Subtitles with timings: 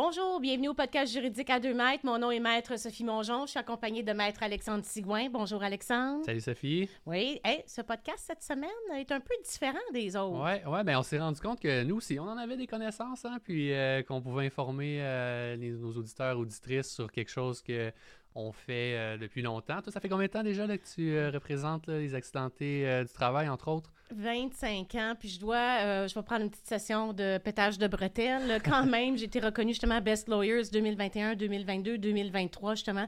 [0.00, 2.06] Bonjour, bienvenue au podcast juridique à deux mètres.
[2.06, 3.46] Mon nom est Maître Sophie Mongeon.
[3.46, 5.28] Je suis accompagnée de Maître Alexandre Sigouin.
[5.28, 6.24] Bonjour Alexandre.
[6.24, 6.88] Salut Sophie.
[7.04, 10.40] Oui, hey, ce podcast cette semaine est un peu différent des autres.
[10.44, 13.24] Ouais, ouais, ben on s'est rendu compte que nous aussi, on en avait des connaissances,
[13.24, 17.92] hein, puis euh, qu'on pouvait informer euh, les- nos auditeurs, auditrices sur quelque chose que
[18.38, 19.82] on fait euh, depuis longtemps.
[19.82, 23.12] Toi, ça fait combien de temps déjà que tu euh, représentes les accidentés euh, du
[23.12, 23.90] travail, entre autres?
[24.14, 28.62] 25 ans, puis je dois, je vais prendre une petite session de pétage de bretelles.
[28.64, 33.06] Quand même, j'ai été reconnue justement Best Lawyers 2021, 2022, 2023, justement,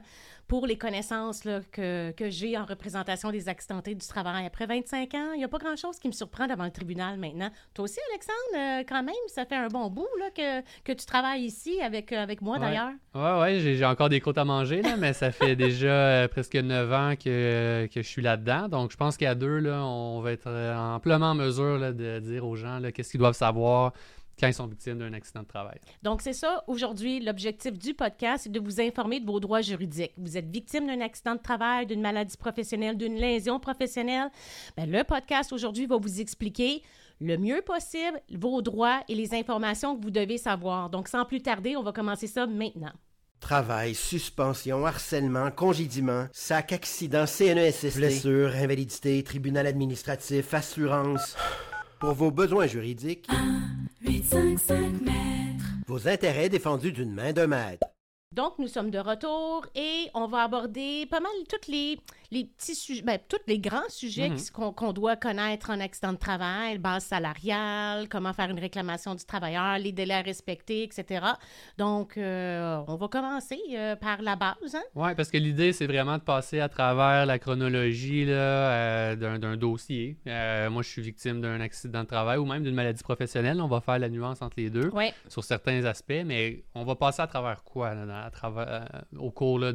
[0.51, 4.45] pour les connaissances là, que, que j'ai en représentation des accidentés du travail.
[4.45, 7.49] Après 25 ans, il n'y a pas grand-chose qui me surprend devant le tribunal maintenant.
[7.73, 11.05] Toi aussi, Alexandre, euh, quand même, ça fait un bon bout là, que, que tu
[11.05, 12.65] travailles ici avec, euh, avec moi, Ouais.
[12.65, 12.91] d'ailleurs.
[13.15, 16.57] Ouais, ouais, j'ai encore des côtes à manger, là, mais ça fait déjà euh, presque
[16.57, 18.67] 9 ans que, que je suis là-dedans.
[18.67, 22.45] Donc, je pense qu'à deux, là, on va être amplement en mesure là, de dire
[22.45, 23.93] aux gens qu'est-ce qu'ils doivent savoir
[24.39, 25.79] quand ils sont victimes d'un accident de travail.
[26.03, 30.13] Donc, c'est ça, aujourd'hui, l'objectif du podcast, c'est de vous informer de vos droits juridiques.
[30.17, 34.29] Vous êtes victime d'un accident de travail, d'une maladie professionnelle, d'une lésion professionnelle.
[34.75, 36.81] Ben, le podcast aujourd'hui va vous expliquer
[37.19, 40.89] le mieux possible vos droits et les informations que vous devez savoir.
[40.89, 42.91] Donc, sans plus tarder, on va commencer ça maintenant.
[43.39, 51.35] Travail, suspension, harcèlement, congédiement, sac, accident, CNESST, blessure, invalidité, tribunal administratif, assurance.
[52.01, 53.27] Pour vos besoins juridiques,
[54.01, 55.65] 855 mètres.
[55.87, 57.85] vos intérêts défendus d'une main de maître.
[58.33, 61.99] Donc, nous sommes de retour et on va aborder pas mal tous les,
[62.31, 64.71] les petits sujets, ben, tous les grands sujets Mhm.
[64.73, 69.77] qu'on doit connaître en accident de travail, base salariale, comment faire une réclamation du travailleur,
[69.79, 71.25] les délais à respecter, etc.
[71.77, 74.75] Donc, euh, on va commencer euh, par la base.
[74.75, 74.83] Hein?
[74.95, 78.31] Oui, parce que l'idée, c'est vraiment de passer à travers la chronologie là,
[79.11, 80.15] euh, d'un dossier.
[80.27, 83.59] Euh, moi, je suis victime d'un accident de travail ou même d'une maladie professionnelle.
[83.59, 84.89] On va faire la nuance entre les deux
[85.27, 89.17] sur certains aspects, mais on va passer à travers quoi là, dans- à travers, euh,
[89.17, 89.73] au cours là,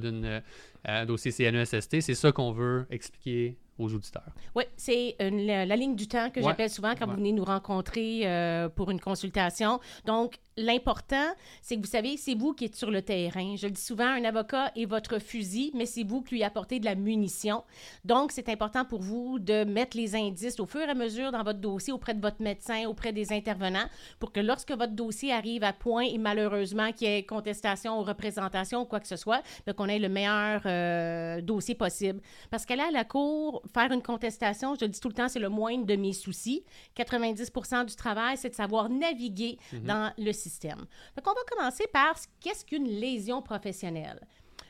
[0.85, 2.01] d'un dossier CNESST?
[2.01, 4.33] C'est ça qu'on veut expliquer aux auditeurs.
[4.55, 6.47] Oui, c'est la, la ligne du temps que Ouais.
[6.47, 7.11] j'appelle souvent quand Ouais.
[7.11, 9.81] vous venez nous rencontrer euh, pour une consultation.
[10.07, 11.27] Donc, l'important,
[11.61, 13.55] c'est que vous savez, c'est vous qui êtes sur le terrain.
[13.57, 16.81] Je le dis souvent, un avocat est votre fusil, mais c'est vous qui lui apportez
[16.81, 17.65] de la munition.
[18.07, 21.43] Donc, c'est important pour vous de mettre les indices au fur et à mesure dans
[21.43, 23.85] votre dossier auprès de votre médecin, auprès des intervenants,
[24.19, 28.03] pour que lorsque votre dossier arrive à point et malheureusement qu'il y ait contestation ou
[28.05, 32.21] représentation ou quoi que ce soit, ben, qu'on ait le meilleur euh, dossier possible.
[32.51, 35.39] Parce qu'aller à la cour, faire une contestation, je le dis tout le temps, c'est
[35.39, 36.65] le moindre de mes soucis.
[36.95, 37.51] 90
[37.87, 40.79] du travail, c'est de savoir naviguer dans le système.
[41.17, 44.21] Donc, on va commencer par ce- qu'est-ce qu'une lésion professionnelle?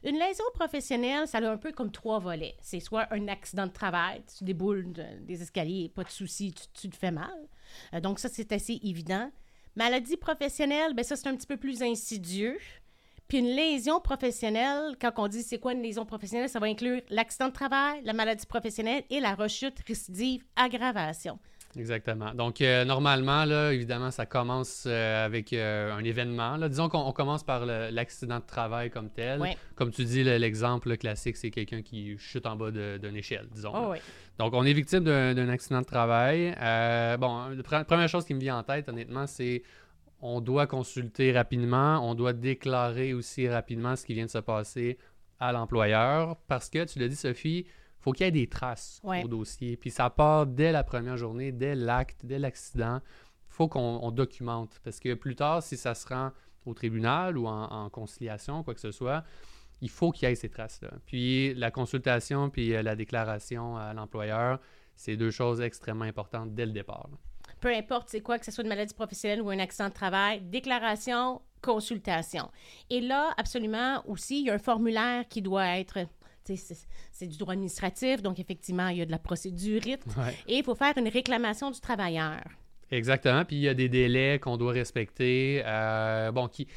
[0.05, 2.55] Une lésion professionnelle, ça a un peu comme trois volets.
[2.61, 6.65] C'est soit un accident de travail, tu déboules de- des escaliers, pas de souci, tu,
[6.83, 7.35] tu te fais mal.
[7.95, 9.31] Euh, donc ça, c'est assez évident.
[9.75, 12.57] Maladie professionnelle, ben ça, c'est un petit peu plus insidieux.
[13.29, 17.01] Puis une lésion professionnelle, quand on dit c'est quoi une lésion professionnelle, ça va inclure
[17.11, 21.39] l'accident de travail, la maladie professionnelle et la rechute récidive aggravation.
[21.79, 22.33] Exactement.
[22.33, 26.57] Donc, euh, normalement, là, évidemment, ça commence euh, avec euh, un événement.
[26.57, 26.71] là.
[26.71, 29.41] Disons qu'on on commence par l'accident de travail comme tel.
[29.43, 29.59] Ouais.
[29.75, 33.73] Comme tu dis, le- l'exemple classique, c'est quelqu'un qui chute en bas d'une échelle, disons.
[33.75, 33.99] Oh oui.
[34.39, 36.53] Donc, on est victime d'un accident de travail.
[37.19, 39.63] Bon, la pre- première chose qui me vient en tête, honnêtement, c'est
[40.21, 44.99] on doit consulter rapidement, on doit déclarer aussi rapidement ce qui vient de se passer
[45.39, 47.67] à l'employeur parce que, tu l'as dit, Sophie,
[48.01, 49.25] faut qu'il y ait des traces Ouais.
[49.25, 49.77] au dossier.
[49.77, 53.01] Puis ça part dès la première journée, dès l'acte, dès l'accident.
[53.51, 56.31] Il faut qu'on on documente parce que plus tard, si ça se rend
[56.65, 59.25] au tribunal ou en, en conciliation, quoi que ce soit,
[59.83, 60.91] il faut qu'il y ait ces traces-là.
[61.07, 64.61] Puis la consultation puis euh, la déclaration à l'employeur,
[64.95, 67.09] c'est deux choses extrêmement importantes dès le départ.
[67.11, 67.19] là.
[67.61, 70.41] Peu importe c'est quoi, que ce soit une maladie professionnelle ou un accident de travail,
[70.43, 72.51] déclaration, consultation.
[72.91, 75.99] Et là, absolument aussi, il y a un formulaire qui doit être.
[76.45, 79.81] C'est du droit administratif, donc effectivement, il y a de la procédure.
[79.85, 80.35] Ouais.
[80.47, 82.41] Et il faut faire une réclamation du travailleur.
[82.93, 83.45] Exactement.
[83.45, 85.61] Puis il y a des délais qu'on doit respecter.
[85.67, 86.69] Euh, bon, qui...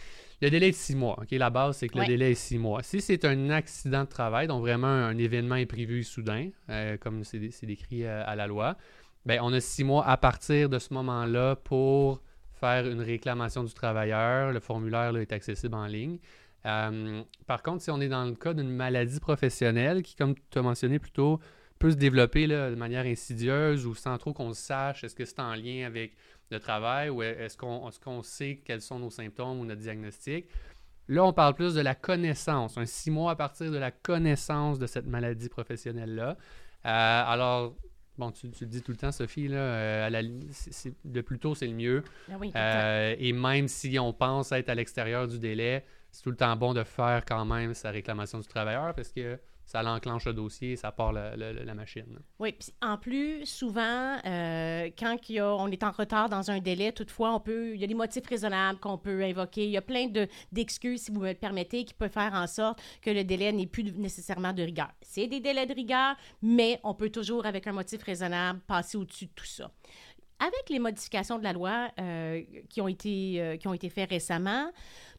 [0.42, 1.19] le délai est de six mois.
[1.21, 1.30] ok?
[1.33, 2.06] La base, c'est que Ouais.
[2.07, 2.81] le délai est six mois.
[2.81, 7.38] Si c'est un accident de travail, donc vraiment un événement imprévu soudain, euh, comme c'est
[7.68, 8.75] décrit euh, à la loi,
[9.30, 12.20] ben, on a six mois à partir de ce moment-là pour
[12.60, 14.52] faire une réclamation du travailleur.
[14.52, 16.18] Le formulaire là, est accessible en ligne.
[16.66, 20.58] Euh, par contre, si on est dans le cas d'une maladie professionnelle qui, comme tu
[20.58, 21.40] as mentionné plus tôt,
[21.78, 25.54] peut se développer de manière insidieuse ou sans trop qu'on sache, est-ce que c'est en
[25.54, 26.16] lien avec
[26.50, 30.48] le travail ou est-ce qu'on est qu'on sait quels sont nos symptômes ou notre diagnostic?
[31.08, 34.80] Là, on parle plus de la connaissance, un six mois à partir de la connaissance
[34.80, 36.36] de cette maladie professionnelle-là.
[36.86, 37.76] Euh, alors,
[38.19, 41.39] bon, tu, tu le dis tout le temps, Sophie, là, euh, à la, le plus
[41.39, 42.04] tôt, c'est le mieux.
[42.30, 42.51] Ah oui.
[42.56, 46.56] Euh, et même si on pense être à l'extérieur du délai, c'est tout le temps
[46.56, 49.39] bon de faire quand même sa réclamation du travailleur parce que
[49.69, 52.18] ça l'enclenche le dossier, ça part la, la- machine.
[52.39, 56.57] Oui, puis en plus, souvent, euh, quand y a- on est en retard dans un
[56.57, 59.66] délai, toutefois, on peut, il y a des motifs raisonnables qu'on peut invoquer.
[59.66, 62.48] Il y a plein de, d'excuses, si vous me le permettez, qui peuvent faire en
[62.48, 64.89] sorte que le délai n'est plus nécessairement de rigueur.
[65.04, 69.27] C'est des délais de rigueur, mais on peut toujours, avec un motif raisonnable, passer au-dessus
[69.27, 69.69] de tout ça.
[70.39, 74.09] Avec les modifications de la loi euh, qui, ont été, euh, qui ont été faites
[74.09, 74.71] récemment,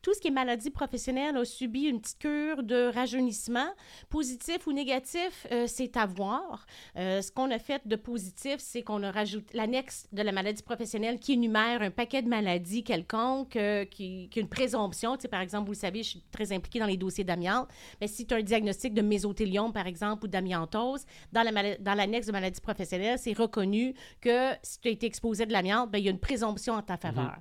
[0.03, 3.69] tout ce qui est maladie professionnelle a subi une petite cure de rajeunissement.
[4.09, 6.67] Positif ou négatif, euh, c'est à voir.
[6.97, 11.19] Ce qu'on a fait de positif, c'est qu'on a rajouté l'annexe de la maladie professionnelle
[11.19, 13.59] qui énumère un paquet de maladies quelconques,
[13.91, 15.19] qui, qui une présomption.
[15.19, 17.69] Tu par exemple, vous le savez, je suis très impliquée dans les dossiers d'amiante.
[18.01, 21.77] Mais si tu as un diagnostic de mésothéliome, par exemple, ou d'amiantose, dans la mala-
[21.79, 25.91] dans l'annexe de maladie professionnelle, c'est reconnu que si tu as été exposé de l'amiante,
[25.91, 27.37] ben, il y a une présomption en ta faveur.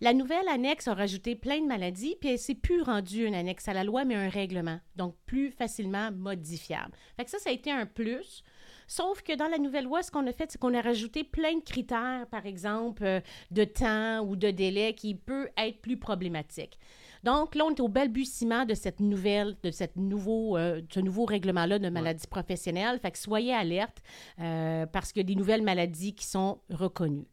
[0.00, 3.66] La nouvelle annexe a rajouté plein de maladies, puis elle s'est plus rendue une annexe
[3.68, 6.92] à la loi, mais un règlement, donc plus facilement modifiable.
[7.16, 8.44] Fait que ça, ça a été un plus.
[8.86, 11.54] Sauf que dans la nouvelle loi, ce qu'on a fait, c'est qu'on a rajouté plein
[11.54, 13.20] de critères, par exemple, euh,
[13.50, 16.78] de temps ou de délai qui peut être plus problématique.
[17.26, 21.24] Donc là, on est au balbutiement de cette nouvelle, de cette nouveau, euh, ce nouveau
[21.24, 22.98] règlement-là de maladie professionnelle.
[23.00, 23.98] Fait que soyez alerte
[24.40, 27.26] euh, parce qu'il y a des nouvelles maladies qui sont reconnues.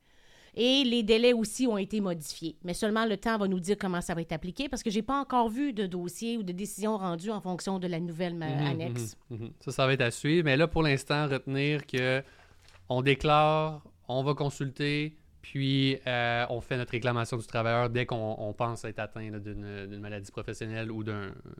[0.55, 2.55] Et les délais aussi ont été modifiés.
[2.63, 4.97] Mais seulement le temps va nous dire comment ça va être appliqué parce que je
[4.97, 8.35] n'ai pas encore vu de dossier ou de décision rendue en fonction de la nouvelle
[8.35, 9.15] ma- Mhm, annexe.
[9.29, 9.51] mhm, mhm.
[9.61, 10.45] Ça, ça va être à suivre.
[10.45, 12.23] Mais là, pour l'instant, retenir que
[12.89, 18.35] on déclare, on va consulter, puis euh, on fait notre réclamation du travailleur dès qu'on
[18.39, 21.03] on pense être atteint d'une maladie professionnelle ou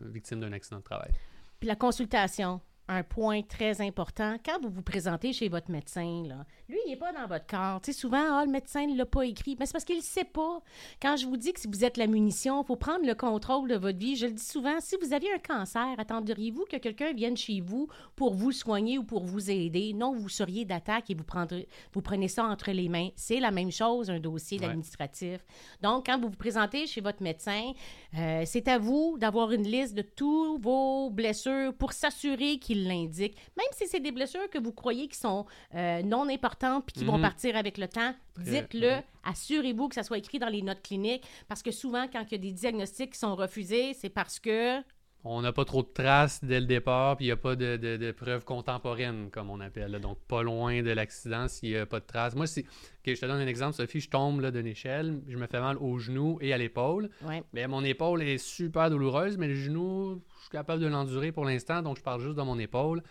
[0.02, 1.12] victime d'un accident de travail.
[1.60, 4.36] Puis la consultation, un point très important.
[4.46, 7.80] Quand vous vous présentez chez votre médecin, là, lui, il n'est pas dans votre corps.
[7.82, 9.56] Tu sais, souvent, ah, le médecin ne l'a pas écrit.
[9.58, 10.62] Mais c'est parce qu'il ne sait pas.
[11.02, 13.70] Quand je vous dis que si vous êtes la munition, il faut prendre le contrôle
[13.70, 14.16] de votre vie.
[14.18, 17.88] Je le dis souvent, si vous aviez un cancer, attendriez-vous que quelqu'un vienne chez vous
[18.16, 19.94] pour vous soigner ou pour vous aider?
[19.94, 23.10] Non, vous seriez d'attaque et vous, prendrez, vous prenez ça entre les mains.
[23.16, 24.66] C'est la même chose, un dossier Ouais.
[24.66, 25.40] administratif.
[25.82, 27.72] Donc, quand vous vous présentez chez votre médecin,
[28.18, 33.36] euh, c'est à vous d'avoir une liste de tous vos blessures pour s'assurer qu'il l'indique.
[33.58, 37.06] Même si c'est des blessures que vous croyez qui sont euh, non importantes puis qui
[37.06, 37.22] vont Mhm.
[37.22, 38.98] partir avec le temps, dites-le.
[39.24, 42.36] Assurez-vous que ça soit écrit dans les notes cliniques parce que souvent, quand il y
[42.36, 44.80] a des diagnostics qui sont refusés, c'est parce que
[45.26, 47.78] On n'a pas trop de traces dès le départ, puis il n'y a pas de,
[47.78, 49.92] de- de preuves contemporaines, comme on appelle.
[49.92, 50.00] là.
[50.00, 52.36] Donc, pas loin de l'accident s'il n'y a pas de traces.
[52.36, 52.66] Moi, si,
[53.06, 55.98] je te donne un exemple, Sophie, je tombe d'une échelle, je me fais mal au
[55.98, 57.10] genou et à l'épaule.
[57.26, 61.32] ouais, Mais mon épaule est super douloureuse, mais le genou, je suis capable de l'endurer
[61.32, 63.02] pour l'instant, donc je parle juste de mon épaule.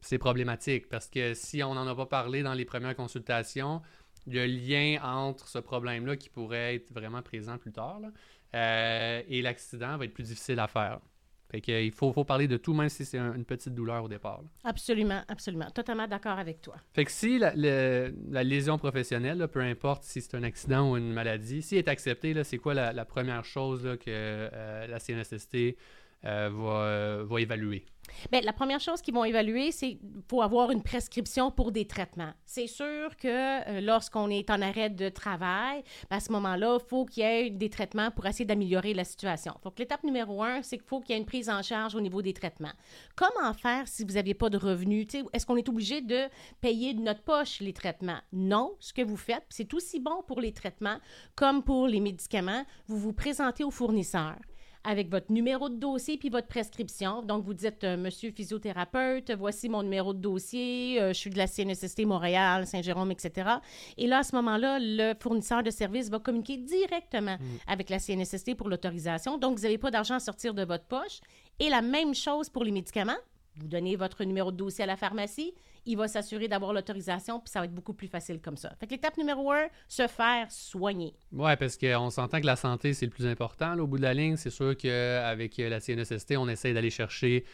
[0.00, 3.82] C'est problématique parce que si on n'en a pas parlé dans les premières consultations,
[4.26, 8.08] le lien entre ce problème-là qui pourrait être vraiment présent plus tard là,
[8.54, 11.00] euh, et l'accident va être plus difficile à faire.
[11.50, 14.04] Fait que, il faut, faut parler de tout, même si c'est un- une petite douleur
[14.04, 14.40] au départ.
[14.42, 14.48] là.
[14.70, 15.68] absolument, absolument.
[15.70, 16.76] Totalement d'accord avec toi.
[16.92, 20.90] Fait que si la, le- la lésion professionnelle, là, peu importe si c'est un accident
[20.92, 24.04] ou une maladie, si elle est acceptée, c'est quoi la, la première chose là, que
[24.08, 25.72] euh, la CNSST euh,
[26.22, 27.84] va, euh, va évaluer?
[28.30, 31.86] Bien, la première chose qu'ils vont évaluer, c'est qu'il faut avoir une prescription pour des
[31.86, 32.32] traitements.
[32.44, 36.88] C'est sûr que euh, lorsqu'on est en arrêt de travail, ben, à ce moment-là, il
[36.88, 39.54] faut qu'il y ait des traitements pour essayer d'améliorer la situation.
[39.62, 42.00] Donc, l'étape numéro un, c'est qu'il faut qu'il y ait une prise en charge au
[42.00, 42.72] niveau des traitements.
[43.16, 45.06] Comment faire si vous n'aviez pas de revenus?
[45.32, 46.24] Est-ce qu'on est obligé de
[46.60, 48.20] payer de notre poche les traitements?
[48.32, 48.74] Non.
[48.80, 50.98] Ce que vous faites, c'est aussi bon pour les traitements
[51.34, 52.64] comme pour les médicaments.
[52.86, 54.34] Vous vous présentez au fournisseur
[54.84, 57.22] avec votre numéro de dossier puis votre prescription.
[57.22, 61.38] Donc, vous dites, euh, Monsieur physiothérapeute, voici mon numéro de dossier, euh, je suis de
[61.38, 63.48] la CNSST Montréal, Saint-Jérôme, etc.
[63.96, 68.54] Et là, à ce moment-là, le fournisseur de services va communiquer directement avec la CNSST
[68.54, 69.38] pour l'autorisation.
[69.38, 71.20] Donc, vous n'avez pas d'argent à sortir de votre poche.
[71.58, 73.18] Et la même chose pour les médicaments.
[73.56, 75.54] Vous donnez votre numéro de dossier à la pharmacie,
[75.86, 78.74] il va s'assurer d'avoir l'autorisation, puis ça va être beaucoup plus facile comme ça.
[78.78, 81.14] Fait que l'étape numéro un, se faire soigner.
[81.32, 83.78] Ouais, parce qu'on s'entend que la santé, c'est le plus important.
[83.78, 87.44] au bout de la ligne, c'est sûr qu'avec la CNSST, on essaie d'aller chercher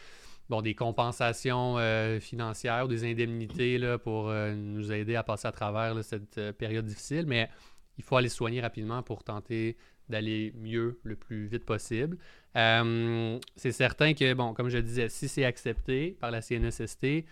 [0.49, 5.51] bon, des compensations euh, financières, des indemnités là, pour euh, nous aider à passer à
[5.51, 7.25] travers cette euh, période difficile.
[7.27, 7.49] Mais
[7.97, 9.77] il faut aller soigner rapidement pour tenter
[10.09, 12.17] d'aller mieux le plus vite possible.
[12.55, 17.25] Euh, c'est certain que, bon, comme je disais, si c'est accepté par la CNSST,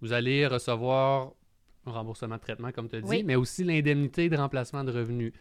[0.00, 1.32] vous allez recevoir
[1.86, 3.22] un remboursement de traitement, comme tu as dit, Oui.
[3.24, 5.32] mais aussi l'indemnité de remplacement de revenus.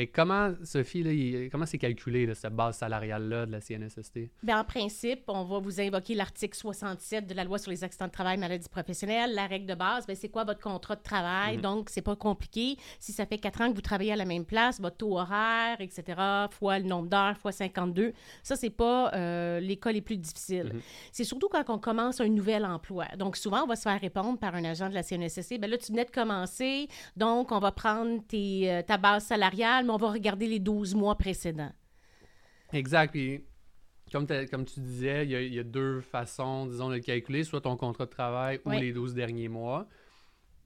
[0.00, 3.60] Fait que comment, Sophie, là, il- comment c'est calculé, là, cette base salariale-là de la
[3.60, 4.30] CNSST?
[4.42, 8.06] Bien, en principe, on va vous invoquer l'article 67 de la loi sur les accidents
[8.06, 9.34] de travail, maladies professionnelles.
[9.34, 11.56] La règle de base, ben, c'est quoi votre contrat de travail?
[11.56, 11.62] Mhm.
[11.62, 12.78] Donc, c'est pas compliqué.
[12.98, 15.76] Si ça fait quatre ans que vous travaillez à la même place, votre taux horaire,
[15.80, 16.02] etc.,
[16.50, 20.70] fois le nombre d'heures, fois 52, ça, c'est pas euh, les cas les plus difficiles.
[20.72, 20.80] Mhm.
[21.12, 23.04] C'est surtout quand on commence un nouvel emploi.
[23.18, 25.76] Donc, souvent, on va se faire répondre par un agent de la CNSST, ben là,
[25.76, 26.88] tu venais de commencer,
[27.18, 30.94] donc on va prendre tes, euh, ta base salariale, mais on va regarder les 12
[30.94, 31.72] mois précédents.
[32.72, 33.10] Exact.
[33.10, 33.44] Puis,
[34.12, 37.44] comme, tu disais, il y, a, il y a deux façons, disons, de le calculer,
[37.44, 39.86] soit ton contrat de travail ou les 12 derniers mois.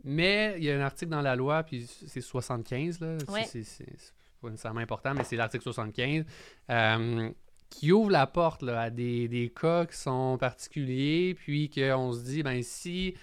[0.03, 3.17] Mais il y a un article dans la loi, puis c'est 75, là.
[3.47, 4.03] C'est-
[4.43, 6.27] pas nécessairement important, mais c'est l'article 75,
[6.71, 7.31] euh,
[7.71, 12.23] qui ouvre la porte là, à des, des cas qui sont particuliers, puis qu'on se
[12.23, 13.15] dit, ben si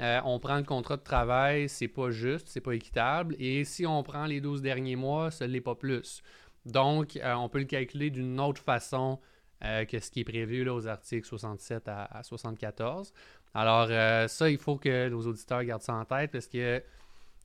[0.00, 3.86] euh, on prend le contrat de travail, c'est pas juste, c'est pas équitable, et si
[3.86, 6.22] on prend les 12 derniers mois, ce n'est pas plus.
[6.64, 9.18] Donc, euh, on peut le calculer d'une autre façon
[9.62, 13.12] euh, que ce qui est prévu aux articles 67 à, à 74.
[13.52, 13.88] Alors,
[14.28, 16.82] ça, il faut que nos auditeurs gardent ça en tête parce que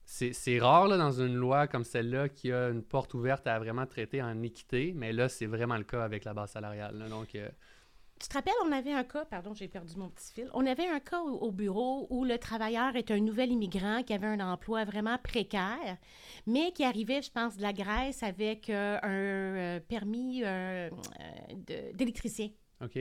[0.06, 3.88] c'est rare dans une loi comme celle-là qu'il y a une porte ouverte à vraiment
[3.88, 7.06] traiter en équité, mais là, c'est vraiment le cas avec la base salariale.
[7.10, 7.36] Donc,
[8.20, 10.50] Tu te rappelles, on avait un cas, pardon, j'ai perdu mon petit fil.
[10.54, 14.14] On avait un cas au, au bureau où le travailleur est un nouvel immigrant qui
[14.14, 15.98] avait un emploi vraiment précaire,
[16.48, 20.90] mais qui arrivait, je pense, de la Grèce avec euh, un euh, permis euh,
[21.94, 22.50] d'électricien.
[22.84, 22.92] OK.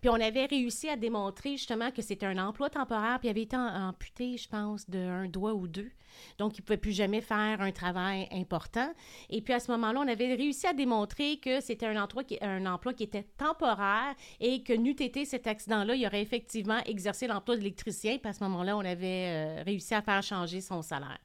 [0.00, 3.42] Puis on avait réussi à démontrer justement que c'était un emploi temporaire, puis il avait
[3.42, 5.90] été amputé, je pense, d'un doigt ou deux.
[6.38, 8.90] Donc, il ne pouvait plus jamais faire un travail important.
[9.28, 12.38] Et puis à ce moment-là, on avait réussi à démontrer que c'était un emploi, qui,
[12.40, 17.26] un emploi qui était temporaire et que n'eût été cet accident-là, il aurait effectivement exercé
[17.26, 18.18] l'emploi d'électricien.
[18.18, 21.18] Puis à ce moment-là, on avait euh, réussi à faire changer son salaire.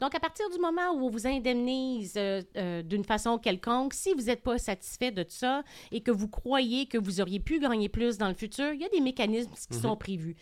[0.00, 4.12] Donc, à partir du moment où on vous indemnise euh, euh, d'une façon quelconque, si
[4.14, 7.88] vous n'êtes pas satisfait de ça et que vous croyez que vous auriez pu gagner
[7.88, 10.36] plus dans le futur, il y a des mécanismes qui sont prévus.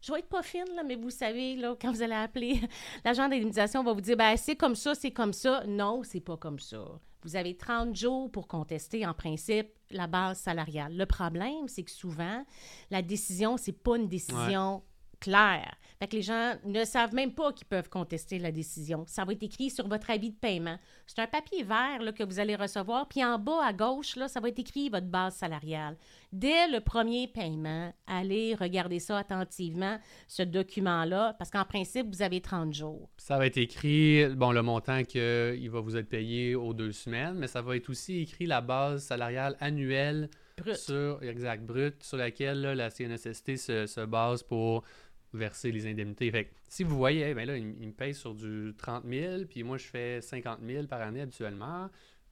[0.00, 2.60] Je vais être pas fine, là, mais vous savez, là, quand vous allez appeler
[3.04, 5.64] l'agent d'indemnisation, on va vous dire ben, c'est comme ça, c'est comme ça.
[5.66, 6.84] Non, c'est pas comme ça.
[7.24, 10.96] Vous avez 30 jours pour contester, en principe, la base salariale.
[10.96, 12.44] Le problème, c'est que souvent,
[12.90, 14.82] la décision, c'est pas une décision
[15.22, 15.76] claire.
[16.00, 19.04] Fait que les gens ne savent même pas qu'ils peuvent contester la décision.
[19.06, 20.76] Ça va être écrit sur votre avis de paiement.
[21.06, 24.26] C'est un papier vert là, que vous allez recevoir, puis en bas à gauche, là,
[24.26, 25.96] ça va être écrit votre base salariale.
[26.32, 32.40] Dès le premier paiement, allez regarder ça attentivement, ce document-là, parce qu'en principe, vous avez
[32.40, 33.08] 30 jours.
[33.16, 37.34] Ça va être écrit, bon, le montant qu'il va vous être payé aux deux semaines,
[37.34, 40.76] mais ça va être aussi écrit la base salariale annuelle Brut.
[40.76, 44.82] sur, exact, brut, sur laquelle là, la CNSST se, se base pour
[45.32, 46.50] verser les indemnités.
[46.68, 49.86] Si vous voyez, ben là, il, me paye sur du 30 000, puis moi, je
[49.86, 51.88] fais 50 000 par année habituellement.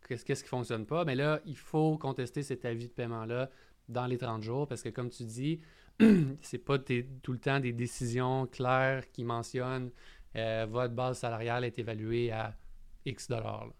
[0.06, 1.04] Qu'est-ce qui fonctionne pas?
[1.04, 3.50] Mais là, il faut contester cet avis de paiement-là
[3.88, 5.60] dans les 30 jours, parce que comme tu dis,
[6.42, 9.90] c'est pas tout le temps des décisions claires qui mentionnent
[10.36, 12.56] euh, votre base salariale est évaluée à
[13.04, 13.70] X dollars.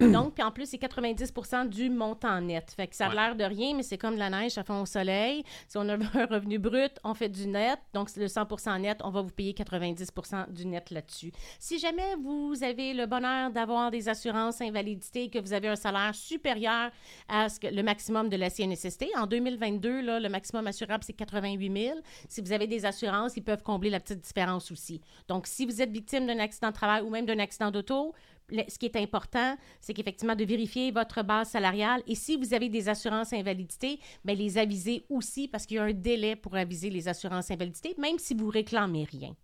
[0.00, 2.72] Donc, puis en plus, c'est 90% du montant net.
[2.76, 3.14] Fait que ça a Ouais.
[3.14, 5.44] l'air de rien, mais c'est comme de la neige, ça fond au soleil.
[5.68, 7.78] Si on a un revenu brut, on fait du net.
[7.92, 11.32] Donc, c'est le 100% net, on va vous payer 90% du net là-dessus.
[11.58, 16.14] Si jamais vous avez le bonheur d'avoir des assurances invalidité, que vous avez un salaire
[16.14, 16.90] supérieur
[17.28, 21.12] à ce que, le maximum de la CNSST, en 2022, là, le maximum assurable, c'est
[21.12, 21.98] 88 000.
[22.28, 25.00] Si vous avez des assurances, ils peuvent combler la petite différence aussi.
[25.28, 28.14] Donc, si vous êtes victime d'un accident de travail ou même d'un accident d'auto,
[28.48, 32.52] le- ce qui est important, c'est qu'effectivement de vérifier votre base salariale et si vous
[32.54, 36.54] avez des assurances invalidité, bien, les aviser aussi parce qu'il y a un délai pour
[36.54, 39.34] aviser les assurances invalidité, même si vous réclamez rien.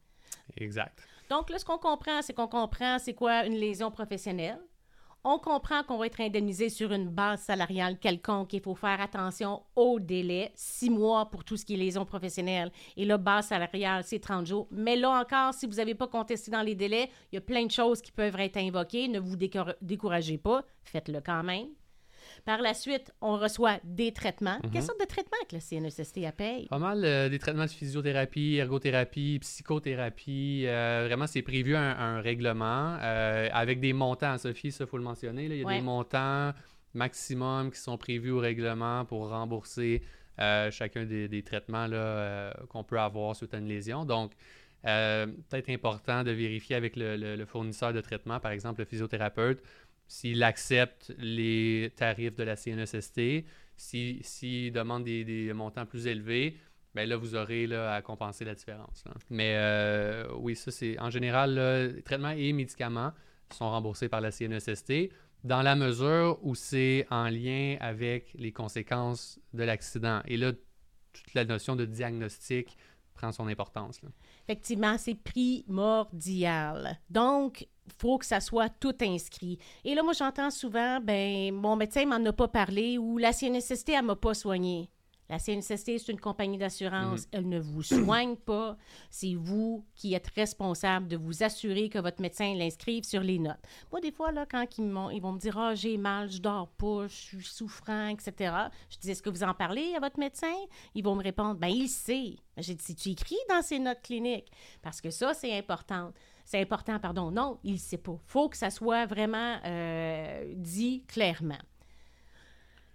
[0.56, 0.98] Exact.
[1.28, 4.58] Donc là, ce qu'on comprend, c'est qu'on comprend c'est quoi une lésion professionnelle.
[5.22, 8.54] On comprend qu'on va être indemnisé sur une base salariale quelconque.
[8.54, 10.50] Il faut faire attention au délai.
[10.54, 12.72] Six mois pour tout ce qui est lésion professionnelle.
[12.96, 14.66] Et là, base salariale, c'est 30 jours.
[14.70, 17.66] Mais là encore, si vous n'avez pas contesté dans les délais, il y a plein
[17.66, 19.08] de choses qui peuvent être invoquées.
[19.08, 20.64] Ne vous décour- découragez pas.
[20.84, 21.68] Faites-le quand même.
[22.44, 24.58] Par la suite, on reçoit des traitements.
[24.72, 26.66] Quelle sorte de traitements que le CNESST a paye?
[26.68, 30.64] Pas mal euh, des traitements de physiothérapie, ergothérapie, psychothérapie.
[30.66, 34.96] euh, vraiment, c'est prévu un, un règlement euh, avec des montants, Sophie, ça, il faut
[34.98, 35.48] le mentionner.
[35.48, 35.54] là.
[35.54, 35.76] Il y a Ouais.
[35.76, 36.52] des montants
[36.94, 40.02] maximum qui sont prévus au règlement pour rembourser
[40.70, 41.86] chacun des, des traitements
[42.70, 44.04] qu'on peut avoir suite à une lésion.
[44.06, 44.32] Donc,
[44.86, 48.86] euh, peut-être important de vérifier avec le, le- le fournisseur de traitement, par exemple le
[48.86, 49.62] physiothérapeute,
[50.10, 53.44] s'il accepte les tarifs de la CNESST,
[53.76, 56.56] si- s'il demande des, montants plus élevés,
[56.96, 59.04] ben là, vous aurez là, à compenser la différence.
[59.30, 63.12] Mais euh, oui, ça, c'est en général, là, traitements et médicaments
[63.52, 65.10] sont remboursés par la CNESST.
[65.44, 70.22] dans la mesure où c'est en lien avec les conséquences de l'accident.
[70.26, 70.52] Et là,
[71.12, 72.76] toute la notion de diagnostic
[73.32, 74.00] son importance.
[74.46, 76.98] Effectivement, c'est primordial.
[77.08, 77.66] Donc,
[77.98, 79.58] faut que ça soit tout inscrit.
[79.84, 83.90] Et là, moi, j'entends souvent, ben, mon médecin m'en a pas parlé ou la CNSST,
[83.90, 84.88] elle m'a pas soigné.
[85.30, 87.28] La CNSST, c'est une compagnie d'assurance.
[87.30, 88.76] Elle ne vous soigne pas.
[89.10, 93.60] C'est vous qui êtes responsable de vous assurer que votre médecin l'inscrive sur les notes.
[93.92, 96.66] Moi, des fois, là, quand ils, ils vont me dire Ah, j'ai mal, je dors
[96.66, 98.52] pas, je suis souffrant, etc.,
[98.90, 100.52] je dis Est-ce que vous en parlez à votre médecin?
[100.96, 102.34] Ils vont me répondre Ben, il sait.
[102.56, 104.50] J'ai dit Tu écris dans ses notes cliniques?
[104.82, 106.12] Parce que ça, c'est important.
[106.44, 107.30] C'est important, pardon.
[107.30, 108.18] Non, il ne sait pas.
[108.26, 111.54] faut que ça soit vraiment euh, dit clairement.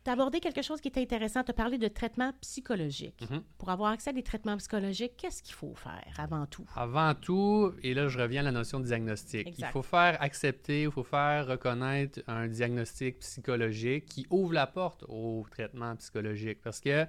[0.05, 1.43] Tu as abordé quelque chose qui est intéressant.
[1.43, 3.19] Tu as parlé de traitement psychologique.
[3.27, 3.41] Mhm.
[3.57, 6.63] Pour avoir accès à des traitements psychologiques, qu'est-ce qu'il faut faire avant tout?
[6.75, 9.67] Avant tout, et là je reviens à la notion de diagnostic, Exact.
[9.67, 15.03] il faut faire accepter, il faut faire reconnaître un diagnostic psychologique qui ouvre la porte
[15.07, 16.61] au traitement psychologique.
[16.61, 17.07] Parce que,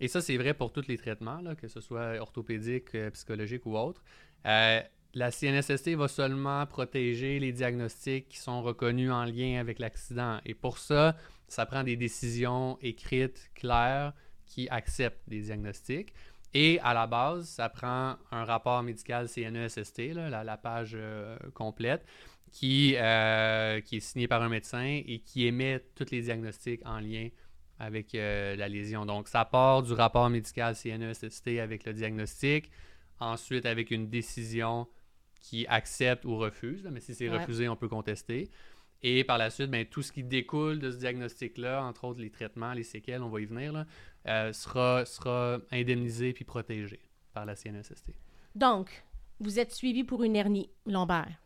[0.00, 3.66] et ça c'est vrai pour tous les traitements, là, que ce soit orthopédique, euh, psychologique
[3.66, 4.02] ou autre,
[4.46, 4.80] euh,
[5.14, 10.40] la CNSST va seulement protéger les diagnostics qui sont reconnus en lien avec l'accident.
[10.44, 11.16] Et pour ça,
[11.52, 14.12] ça prend des décisions écrites, claires,
[14.46, 16.12] qui acceptent les diagnostics.
[16.54, 21.36] Et à la base, ça prend un rapport médical CNESST, là, la, la page euh,
[21.54, 22.04] complète,
[22.50, 27.00] qui, euh, qui est signé par un médecin et qui émet tous les diagnostics en
[27.00, 27.28] lien
[27.78, 29.06] avec euh, la lésion.
[29.06, 32.70] Donc, ça part du rapport médical CNESST avec le diagnostic,
[33.18, 34.86] ensuite avec une décision
[35.40, 37.38] qui accepte ou refuse, là, mais si c'est Ouais.
[37.38, 38.50] refusé, on peut contester.
[39.02, 42.30] Et par la suite, ben, tout ce qui découle de ce diagnostic-là, entre autres les
[42.30, 43.86] traitements, les séquelles, on va y venir, là,
[44.28, 47.00] euh, sera, sera indemnisé puis protégé
[47.32, 48.12] par la CNSST.
[48.54, 49.04] Donc,
[49.40, 51.42] vous êtes suivi pour une hernie lombaire.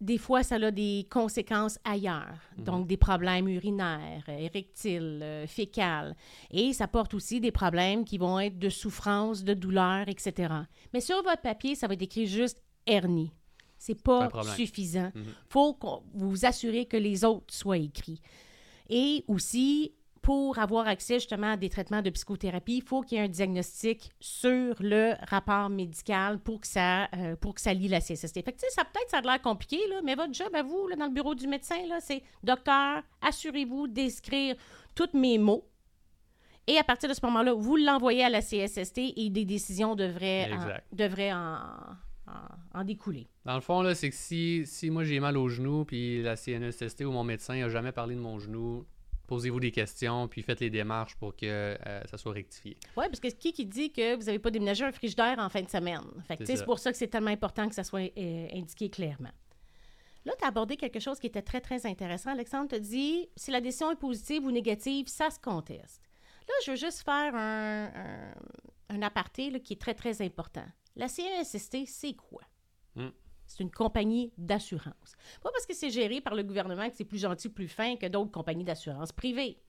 [0.00, 6.16] Des fois, ça a des conséquences ailleurs, donc des problèmes urinaires, euh, érectiles, euh, fécales.
[6.50, 10.52] Et ça porte aussi des problèmes qui vont être de souffrance, de douleur, etc.
[10.92, 13.32] Mais sur votre papier, ça va être écrit juste hernie.
[13.86, 15.10] C'est Pas suffisant.
[15.14, 15.24] Mhm.
[15.48, 18.20] faut qu'on- vous assurer que les autres soient écrits.
[18.88, 19.92] Et aussi,
[20.22, 23.28] pour avoir accès justement à des traitements de psychothérapie, il faut qu'il y ait un
[23.28, 28.42] diagnostic sur le rapport médical pour que ça, euh, pour que ça lie la CSST.
[28.42, 30.96] Fait que, ça peut-être ça a l'air compliqué, là, mais votre job à vous, là,
[30.96, 34.56] dans le bureau du médecin, c'est docteur, assurez-vous d'écrire
[34.94, 35.68] tous mes mots.
[36.66, 40.50] Et à partir de ce moment-là, vous l'envoyez à la CSST et des décisions devraient,
[40.54, 41.66] en, devraient en,
[42.26, 43.26] en- en découler.
[43.44, 46.36] Dans le fond, là, c'est que si, si moi j'ai mal au genou, puis la
[46.36, 48.86] CNSST ou mon médecin n'a jamais parlé de mon genou,
[49.26, 52.76] posez-vous des questions, puis faites les démarches pour que euh, ça soit rectifié.
[52.96, 55.62] Oui, parce que qui qui dit que vous n'avez pas déménagé un frigidaire en fin
[55.62, 56.02] de semaine?
[56.26, 59.32] Fait que, c'est pour ça que c'est tellement important que ça soit euh, indiqué clairement.
[60.26, 62.30] Là, tu as abordé quelque chose qui était très, très intéressant.
[62.30, 66.00] Alexandre te dit si la décision est positive ou négative, ça se conteste.
[66.48, 68.34] Là, je veux juste faire un, un,
[68.96, 70.64] un aparté là, qui est très, très important.
[70.96, 72.42] La CNSST, c'est quoi?
[72.94, 73.10] Hmm.
[73.46, 75.16] C'est une compagnie d'assurance.
[75.42, 78.06] Pas parce que c'est géré par le gouvernement que c'est plus gentil plus fin que
[78.06, 79.60] d'autres compagnies d'assurance privées.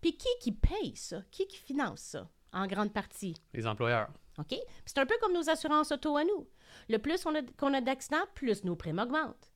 [0.00, 1.22] Puis qui qui paye ça?
[1.30, 2.28] Qui qui finance ça?
[2.52, 3.34] En grande partie?
[3.54, 4.10] Les employeurs.
[4.38, 4.54] OK?
[4.84, 6.46] C'est un peu comme nos assurances auto à nous.
[6.88, 9.51] Le plus on a- qu'on a d'accidents, plus nos primes augmentent.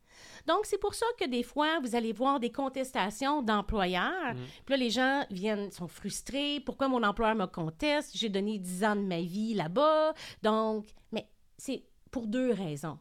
[0.46, 4.34] Donc, c'est pour ça que des fois, vous allez voir des contestations d'employeurs.
[4.64, 6.60] Puis là, les gens viennent, sont frustrés.
[6.60, 8.16] Pourquoi mon employeur me conteste?
[8.16, 10.14] J'ai donné 10 ans de ma vie là-bas.
[10.42, 12.98] Donc, mais c'est pour deux raisons.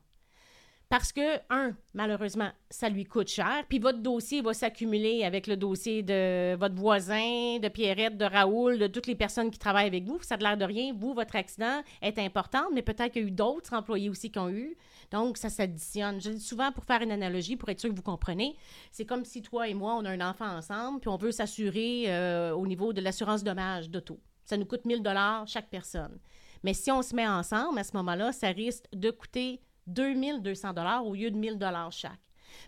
[0.88, 5.58] Parce que, un, malheureusement, ça lui coûte cher, puis votre dossier va s'accumuler avec le
[5.58, 10.04] dossier de votre voisin, de Pierrette, de Raoul, de toutes les personnes qui travaillent avec
[10.04, 10.20] vous.
[10.22, 10.94] Ça a l'air de rien.
[10.94, 14.38] Vous, votre accident est important, mais peut-être qu'il y a eu d'autres employés aussi qui
[14.38, 14.78] ont eu.
[15.12, 16.22] Donc, ça s'additionne.
[16.22, 18.56] Je dis souvent, pour faire une analogie, pour être sûr que vous comprenez,
[18.92, 22.06] c'est comme si toi et moi, on a un enfant ensemble, puis on veut s'assurer
[22.08, 24.20] euh, au niveau de l'assurance dommage d'auto.
[24.46, 26.20] Ça nous coûte 1000 dollars chaque personne.
[26.64, 31.06] Mais si on se met ensemble, à ce moment-là, ça risque de coûter 2200 dollars
[31.06, 32.20] au lieu de 1000 dollars chaque.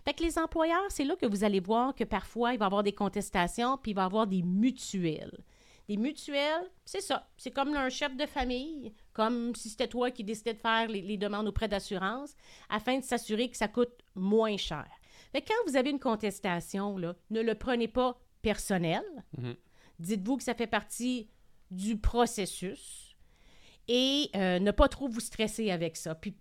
[0.04, 2.66] Fait que les employeurs, c'est là que vous allez voir que parfois, il va y
[2.66, 5.44] avoir des contestations, puis il va y avoir des mutuelles.
[5.88, 7.30] Des mutuelles, c'est ça.
[7.38, 11.00] C'est comme un chef de famille, comme si c'était toi qui décidais de faire les,
[11.00, 12.34] les demandes auprès d'assurance,
[12.68, 14.86] afin de s'assurer que ça coûte moins cher.
[15.32, 19.02] Fait que quand vous avez une contestation, là, ne le prenez pas personnel.
[19.36, 19.56] Mhm.
[19.98, 21.28] Dites-vous que ça fait partie
[21.70, 23.16] du processus
[23.88, 26.14] et euh, ne pas trop vous stresser avec ça.
[26.14, 26.34] Puis,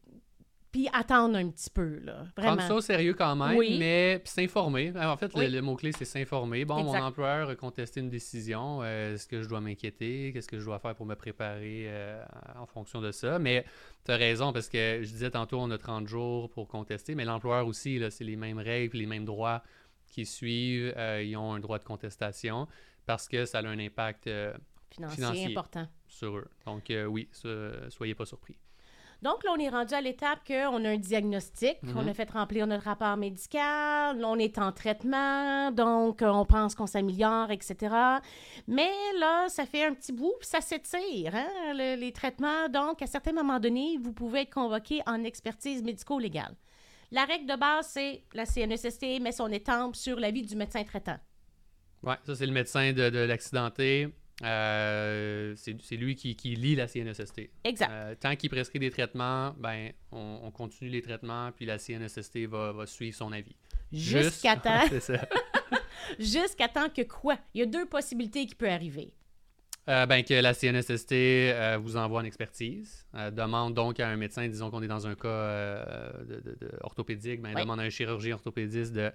[0.72, 2.26] puis attendre un petit peu, là.
[2.36, 2.56] Vraiment.
[2.56, 3.78] Prendre ça au sérieux quand même, Oui.
[3.80, 4.92] mais s'informer.
[4.96, 5.50] En fait, le- Oui.
[5.50, 6.66] le, mot-clé, c'est s'informer.
[6.66, 7.00] Bon, Exact.
[7.00, 8.80] mon employeur a contesté une décision.
[8.84, 10.32] euh, Est-ce que je dois m'inquiéter?
[10.34, 12.24] Qu'est-ce que je dois faire pour me préparer euh,
[12.60, 13.40] en fonction de ça?
[13.40, 13.66] Mais
[14.06, 17.26] tu as raison, parce que je disais tantôt, on a 30 jours pour contester, mais
[17.26, 19.64] l'employeur aussi, là, c'est les mêmes règles, les mêmes droits
[20.08, 22.68] qui suivent, euh, ils ont un droit de contestation
[23.06, 24.30] parce que ça a un impact
[24.90, 25.52] Financier, Financier.
[25.52, 25.88] important.
[26.08, 26.48] sur eux.
[26.66, 28.58] Donc, oui, ça, soyez pas surpris.
[29.24, 31.94] Donc là, on est rendu à l'étape qu'on a un diagnostic, Mhm.
[31.98, 36.76] on a fait remplir notre rapport médical, on est en traitement, donc euh, on pense
[36.76, 37.96] qu'on s'améliore, etc.
[38.68, 42.70] Mais là, ça fait un petit bout, puis ça s'étire, hein, le- les traitements.
[42.70, 46.56] Donc, à certains moments donnés, vous pouvez être convoqué en expertise médico-légale.
[47.12, 51.18] La règle de base, c'est la CNESST met son étampe sur l'avis du médecin traitant.
[52.04, 54.10] Ouais, ça, c'est le médecin de, de l'accidenté.
[54.44, 57.50] Euh, c'est lui qui, qui lit la CNSST.
[57.64, 57.90] Exact.
[57.92, 62.46] Euh, tant qu'il prescrit des traitements, ben, on, on continue les traitements, puis la CNSST
[62.46, 63.56] va, va suivre son avis.
[63.92, 65.28] Jusqu'à Juste- temps, c'est ça.
[66.20, 67.38] jusqu'à temps que quoi?
[67.54, 69.12] Il y a deux possibilités qui peuvent arriver.
[69.90, 73.08] Euh, ben, que la CNSST vous envoie en expertise.
[73.32, 77.42] Demande donc à un médecin, disons qu'on est dans un cas de, de- de orthopédique,
[77.42, 77.62] ben, Oui.
[77.62, 79.12] demande à un chirurgien orthopédiste de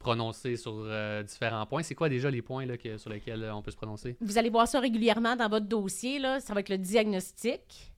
[0.00, 1.84] prononcer sur euh, différents points.
[1.84, 4.16] C'est quoi déjà les points là, sur lesquels euh, on peut se prononcer?
[4.20, 6.18] Vous allez voir ça régulièrement dans votre dossier.
[6.18, 6.40] Là.
[6.40, 7.92] Ça va être le diagnostic,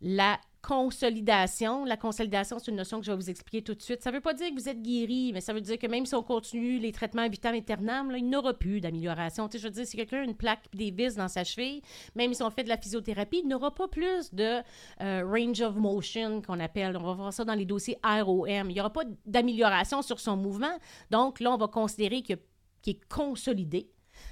[0.00, 1.86] la consolidation.
[1.86, 4.02] La consolidation, c'est une notion que je vais vous expliquer tout de suite.
[4.02, 6.04] Ça ne veut pas dire que vous êtes guéri, mais ça veut dire que même
[6.04, 9.48] si on continue les traitements vitam aeternam, là, il n'aura plus d'amélioration.
[9.50, 11.80] Je veux dire, si quelqu'un a une plaque et des vis dans sa cheville,
[12.14, 14.60] même si on fait de la physiothérapie, il n'aura pas plus de
[15.00, 16.94] euh, range of motion qu'on appelle.
[16.98, 18.68] On va voir ça dans les dossiers ROM.
[18.68, 20.76] Il n'y aura pas d'amélioration sur son mouvement.
[21.10, 22.38] Donc là, on va considérer qu'il
[22.86, 23.88] est consolidé.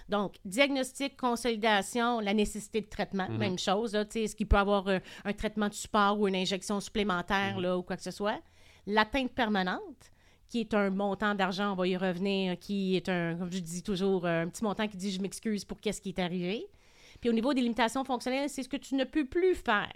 [0.09, 3.39] Donc, diagnostic, consolidation, la nécessité de traitement, Mhm.
[3.39, 3.95] même chose.
[3.95, 7.63] Est-ce qu'il peut avoir euh, un traitement de support ou une injection supplémentaire Mhm.
[7.63, 8.41] là, ou quoi que ce soit?
[8.87, 10.11] L'atteinte permanente,
[10.49, 13.83] qui est un montant d'argent, on va y revenir, qui est un, comme je dis
[13.83, 16.67] toujours, euh, un petit montant qui dit je m'excuse pour qu'est-ce qui est arrivé.
[17.21, 19.91] Puis au niveau des limitations fonctionnelles, c'est ce que tu ne peux plus faire.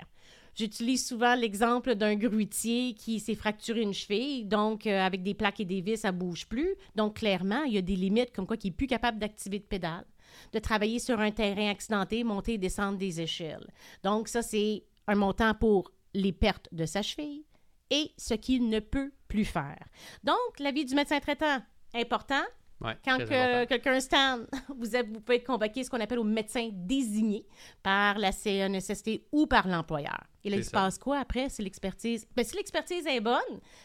[0.54, 5.60] J'utilise souvent l'exemple d'un grutier qui s'est fracturé une cheville, donc euh, avec des plaques
[5.60, 6.74] et des vis, ça bouge plus.
[6.96, 9.64] Donc clairement, il y a des limites comme quoi qui est plus capable d'activer de
[9.64, 10.04] pédale,
[10.52, 13.66] de travailler sur un terrain accidenté, monter et descendre des échelles.
[14.02, 17.44] Donc ça, c'est un montant pour les pertes de sa cheville
[17.90, 19.84] et ce qu'il ne peut plus faire.
[20.24, 21.60] Donc, l'avis du médecin traitant,
[21.94, 22.42] important.
[22.80, 24.46] Ouais, Quand que quelqu'un stand,
[24.78, 27.44] vous, êtes- vous pouvez être convoqué ce qu'on appelle au médecin désigné
[27.82, 30.24] par la CNSST ou par l'employeur.
[30.44, 31.48] Et là, il se passe quoi après?
[31.50, 32.26] C'est l'expertise.
[32.34, 33.36] Ben, si l'expertise est bonne,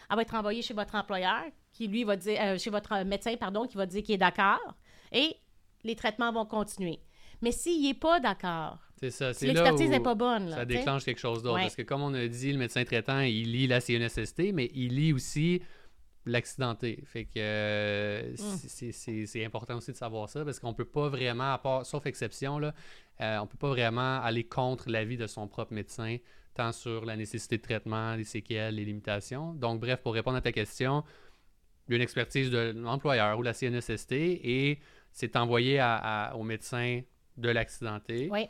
[0.10, 3.36] elle va être envoyée chez votre employeur, qui lui va dire, euh, chez votre médecin,
[3.36, 4.76] pardon, qui va dire qu'il est d'accord.
[5.12, 5.36] Et
[5.84, 7.00] les traitements vont continuer.
[7.42, 9.34] Mais s'il n'est pas d'accord, C'est ça.
[9.34, 11.56] si C'est l'expertise n'est pas bonne, là, ça déclenche quelque chose d'autre.
[11.56, 11.62] Ouais.
[11.64, 14.96] Parce que comme on a dit, le médecin traitant, il lit la CNSST, mais il
[14.96, 15.62] lit aussi
[16.26, 17.04] l'accidenté.
[17.06, 18.36] Fait que euh, Mm.
[19.26, 22.60] c'est- important aussi de savoir ça parce qu'on peut pas vraiment, à part, sauf exception,
[22.60, 22.74] là,
[23.22, 26.18] euh, on peut pas vraiment aller contre l'avis de son propre médecin,
[26.54, 29.54] tant sur la nécessité de traitement, les séquelles, les limitations.
[29.54, 31.04] Donc, bref, pour répondre à ta question,
[31.88, 34.12] il y a une expertise de l'employeur ou la CNSST
[34.44, 34.80] et
[35.12, 35.96] c'est envoyé à-
[36.30, 37.02] à- au médecin
[37.38, 38.30] de l'accidenté.
[38.32, 38.48] Oui.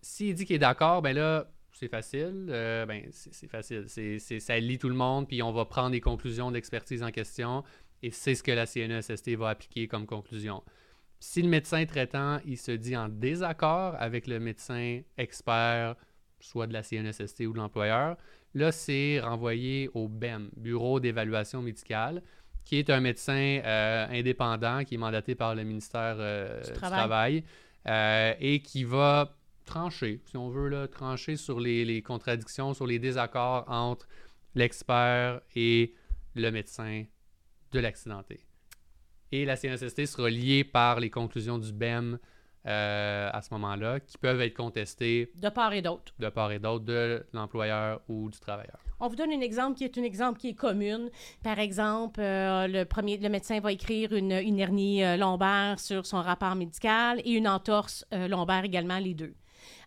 [0.00, 1.46] S'il dit qu'il est d'accord, ben là,
[1.82, 2.46] c'est facile.
[2.50, 3.84] euh, ben, c'est facile.
[3.88, 7.10] C'est c'est- ça lie tout le monde, puis on va prendre les conclusions d'expertise en
[7.10, 7.64] question,
[8.02, 10.62] et c'est ce que la CNESST va appliquer comme conclusion.
[11.18, 15.94] Si le médecin traitant, il se dit en désaccord avec le médecin expert,
[16.40, 18.16] soit de la CNESST ou de l'employeur,
[18.54, 22.22] là, c'est renvoyé au BEM, Bureau d'évaluation médicale,
[22.64, 26.72] qui est un médecin euh, indépendant qui est mandaté par le ministère euh, Du du
[26.74, 26.98] Travail.
[26.98, 27.44] Travail,
[27.88, 32.86] euh, et qui va trancher, si on veut, là, trancher sur les, les contradictions, sur
[32.86, 34.06] les désaccords entre
[34.54, 35.94] l'expert et
[36.34, 37.04] le médecin
[37.72, 38.40] de l'accidenté.
[39.30, 42.18] Et la CNSST sera liée par les conclusions du BEM
[42.66, 46.14] euh, à ce moment-là, qui peuvent être contestées de part et d'autre.
[46.18, 48.78] de part et d'autre de l'employeur ou du travailleur.
[49.00, 51.10] On vous donne un exemple qui est un exemple qui est commune.
[51.42, 56.06] Par exemple, euh, le, premier, le médecin va écrire une, une hernie euh, lombaire sur
[56.06, 59.34] son rapport médical et une entorse euh, lombaire également, les deux.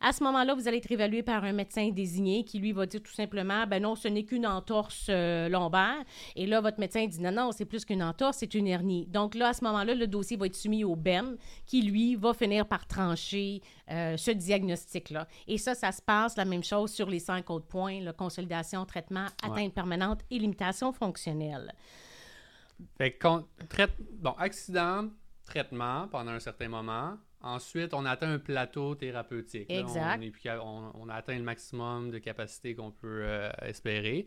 [0.02, 3.02] À ce moment-là, vous allez être évalué par un médecin désigné qui, lui, va dire
[3.02, 6.04] tout simplement, ben non, ce n'est qu'une entorse euh, lombaire.
[6.36, 9.06] Et là, votre médecin dit, non, non, c'est plus qu'une entorse, c'est une hernie.
[9.08, 12.34] Donc là, à ce moment-là, le dossier va être soumis au BEM qui, lui, va
[12.34, 15.28] finir par trancher euh, ce diagnostic-là.
[15.48, 18.86] Et ça, ça se passe la même chose sur les cinq autres points, là, consolidation,
[18.86, 21.74] traitement, atteinte permanente et limitation fonctionnelle.
[22.98, 23.18] Fait
[23.70, 25.10] traite- bon, accident,
[25.46, 27.18] traitement pendant un certain moment.
[27.46, 29.70] Ensuite, on atteint un plateau thérapeutique.
[29.70, 30.18] Là, Exact.
[30.18, 34.26] on, est plus- on- on a atteint le maximum de capacité qu'on peut euh, espérer.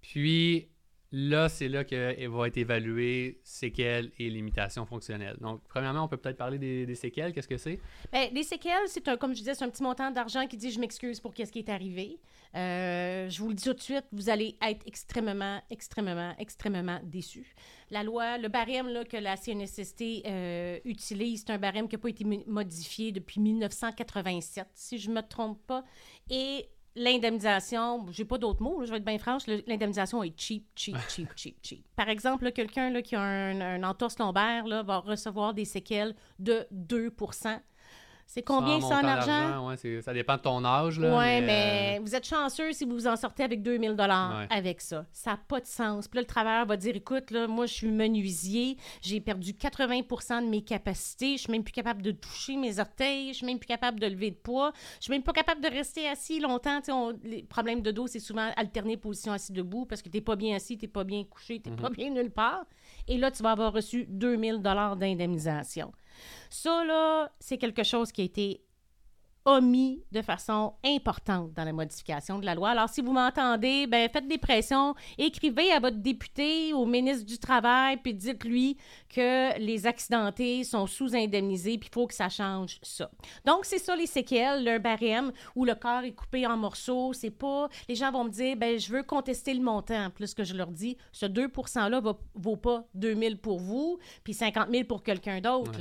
[0.00, 0.68] Puis,
[1.12, 5.36] là, c'est là que va être évalué séquelles et limitations fonctionnelles.
[5.40, 7.32] Donc, premièrement, on peut peut-être parler des, séquelles.
[7.32, 7.78] Qu'est-ce que c'est?
[8.10, 10.70] Bien, les séquelles, c'est un, comme je disais, c'est un petit montant d'argent qui dit
[10.70, 12.18] je m'excuse pour ce qui est arrivé.
[12.54, 17.54] Euh, je vous le dis tout de suite, vous allez être extrêmement, extrêmement, extrêmement déçus.
[17.90, 22.00] La loi, le barème là, que la CNSST euh, utilise, c'est un barème qui n'a
[22.00, 25.84] pas été modifié depuis 1987, si je ne me trompe pas.
[26.30, 30.96] Et l'indemnisation, j'ai pas d'autres mots, je vais être bien franche, l'indemnisation est cheap, cheap,
[31.08, 31.84] cheap, cheap, cheap.
[31.96, 36.66] Par exemple, quelqu'un qui a un, un entorse lombaire là, va recevoir des séquelles de
[36.70, 37.10] 2
[38.34, 39.68] c'est combien ça en argent?
[39.68, 40.96] Ouais, ça dépend de ton âge.
[40.98, 44.46] Oui, mais, mais euh, vous êtes chanceux si vous vous en sortez avec 2000 dollars
[44.48, 45.04] avec ça.
[45.12, 46.08] Ça n'a pas de sens.
[46.08, 50.46] Puis là, le travailleur va dire, écoute, là, moi, je suis menuisier, j'ai perdu 80%
[50.46, 53.58] de mes capacités, je suis même plus capable de toucher mes orteils, je suis même
[53.58, 56.80] plus capable de lever de poids, je suis même pas capable de rester assis longtemps.
[57.24, 60.36] les problèmes de dos, c'est souvent alterner position assis debout parce que tu n'es pas
[60.36, 61.96] bien assis, tu n'es pas bien couché, tu n'es pas mhm.
[61.96, 62.64] bien nulle part.
[63.08, 65.92] Et là, tu vas avoir reçu 2000 dollars d'indemnisation.
[66.50, 68.64] Ça, là, c'est quelque chose qui a été
[69.44, 72.70] omis de façon importante dans la modification de la loi.
[72.70, 77.38] Alors, si vous m'entendez, ben, faites des pressions, écrivez à votre député, au ministre du
[77.38, 78.76] Travail, puis dites-lui
[79.08, 83.10] que les accidentés sont sous-indemnisés, puis il faut que ça change ça.
[83.44, 87.12] Donc, c'est ça les séquelles, le barème où le corps est coupé en morceaux.
[87.12, 87.68] C'est pas...
[87.88, 90.10] Les gens vont me dire, ben, je veux contester le montant.
[90.10, 93.98] Plus que je leur dis, ce 2 %-là ne vaut pas 2 000 pour vous,
[94.22, 95.80] puis 50 000 pour quelqu'un d'autre.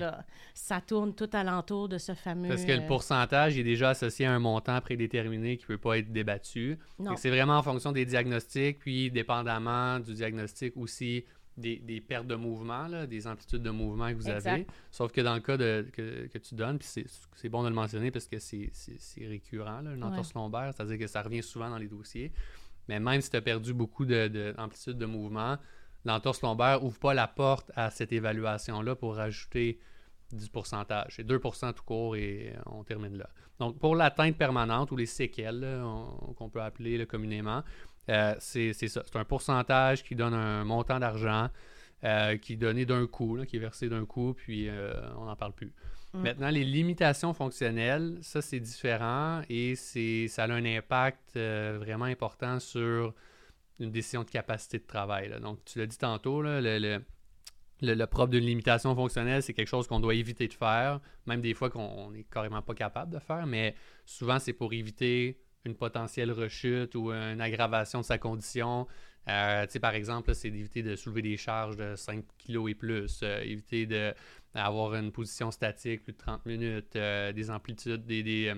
[0.53, 2.49] Ça tourne tout alentour de ce fameux...
[2.49, 5.97] Parce que le pourcentage est déjà associé à un montant prédéterminé qui ne peut pas
[5.97, 6.77] être débattu.
[7.15, 11.25] C'est vraiment en fonction des diagnostics, puis dépendamment du diagnostic aussi
[11.57, 14.65] des, pertes de mouvement, des amplitudes de mouvement que vous avez.
[14.91, 16.87] Sauf que dans le cas de, que, tu donnes, puis
[17.35, 18.71] c'est bon de le mentionner parce que c'est
[19.19, 22.31] récurrent, là, une entorse lombaire, c'est-à-dire que ça revient souvent dans les dossiers.
[22.87, 25.57] Mais même si tu as perdu beaucoup d'amplitude de, de, mouvement,
[26.03, 29.79] l'entorse lombaire ouvre pas la porte à cette évaluation-là pour rajouter
[30.35, 31.13] du pourcentage.
[31.15, 33.29] C'est 2% tout court et on termine là.
[33.59, 35.81] Donc, pour l'atteinte permanente ou les séquelles,
[36.35, 37.63] qu'on peut appeler communément,
[38.09, 39.03] euh, c'est ça.
[39.05, 41.49] C'est un pourcentage qui donne un montant d'argent
[42.03, 45.35] euh, qui est donné d'un coup, qui est versé d'un coup, puis euh, on n'en
[45.35, 45.73] parle plus.
[46.13, 46.21] Mm.
[46.21, 53.13] Maintenant, les limitations fonctionnelles, ça, c'est différent et ça a un impact vraiment important sur
[53.79, 55.31] une décision de capacité de travail.
[55.41, 57.01] Donc, tu l'as dit tantôt, le le,
[57.81, 61.53] le propre d'une limitation fonctionnelle, c'est quelque chose qu'on doit éviter de faire, même des
[61.53, 66.31] fois qu'on n'est carrément pas capable de faire, mais souvent c'est pour éviter une potentielle
[66.31, 68.87] rechute ou une aggravation de sa condition.
[69.27, 73.41] Euh, par exemple, c'est d'éviter de soulever des charges de 5 kg et plus, euh,
[73.41, 78.53] éviter d'avoir une position statique plus de 30 minutes, euh, des amplitudes, des, des,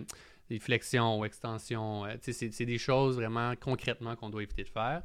[0.49, 2.05] des, flexions ou extensions.
[2.21, 5.03] c'est des choses vraiment concrètement qu'on doit éviter de faire.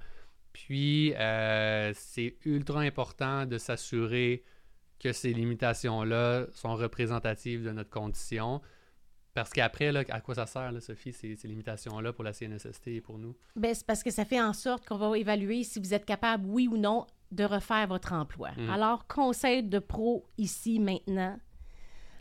[0.66, 4.42] Puis, euh, c'est ultra important de s'assurer
[4.98, 8.60] que ces limitations-là sont représentatives de notre condition.
[9.34, 13.36] Parce qu'après, à quoi ça sert, Sophie, ces, limitations-là pour la CNSST et pour nous?
[13.54, 16.44] Bien, c'est parce que ça fait en sorte qu'on va évaluer si vous êtes capable,
[16.48, 18.50] oui ou non, de refaire votre emploi.
[18.56, 18.70] Mm.
[18.70, 21.38] Alors, conseil de pro ici, maintenant,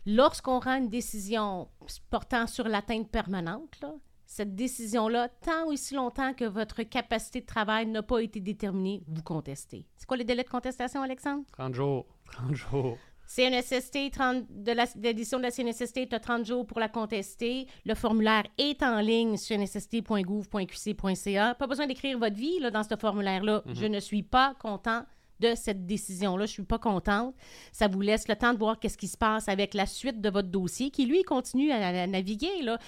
[0.06, 1.68] lorsqu'on rend une décision
[2.08, 3.94] portant sur l'atteinte permanente, là,
[4.28, 9.02] cette décision-là, tant ou aussi longtemps que votre capacité de travail n'a pas été déterminée,
[9.08, 9.86] vous contestez.
[9.96, 11.44] C'est quoi les délais de contestation, Alexandre?
[11.52, 12.04] 30 jours.
[12.32, 12.98] 30 jours.
[13.26, 17.66] CNSST, 30, de l'édition de la CNSST, tu as 30 jours pour la contester.
[17.86, 21.54] Le formulaire est en ligne sur cnsst.gouv.qc.ca.
[21.54, 23.62] Pas besoin d'écrire votre vie là, dans ce formulaire-là.
[23.66, 23.74] Mm-hmm.
[23.74, 25.04] Je ne suis pas content
[25.40, 26.46] de cette décision-là.
[26.46, 27.34] Je suis pas contente.
[27.72, 30.30] Ça vous laisse le temps de voir qu'est-ce qui se passe avec la suite de
[30.30, 32.62] votre dossier, qui lui continue à, naviguer.
[32.62, 32.78] Là.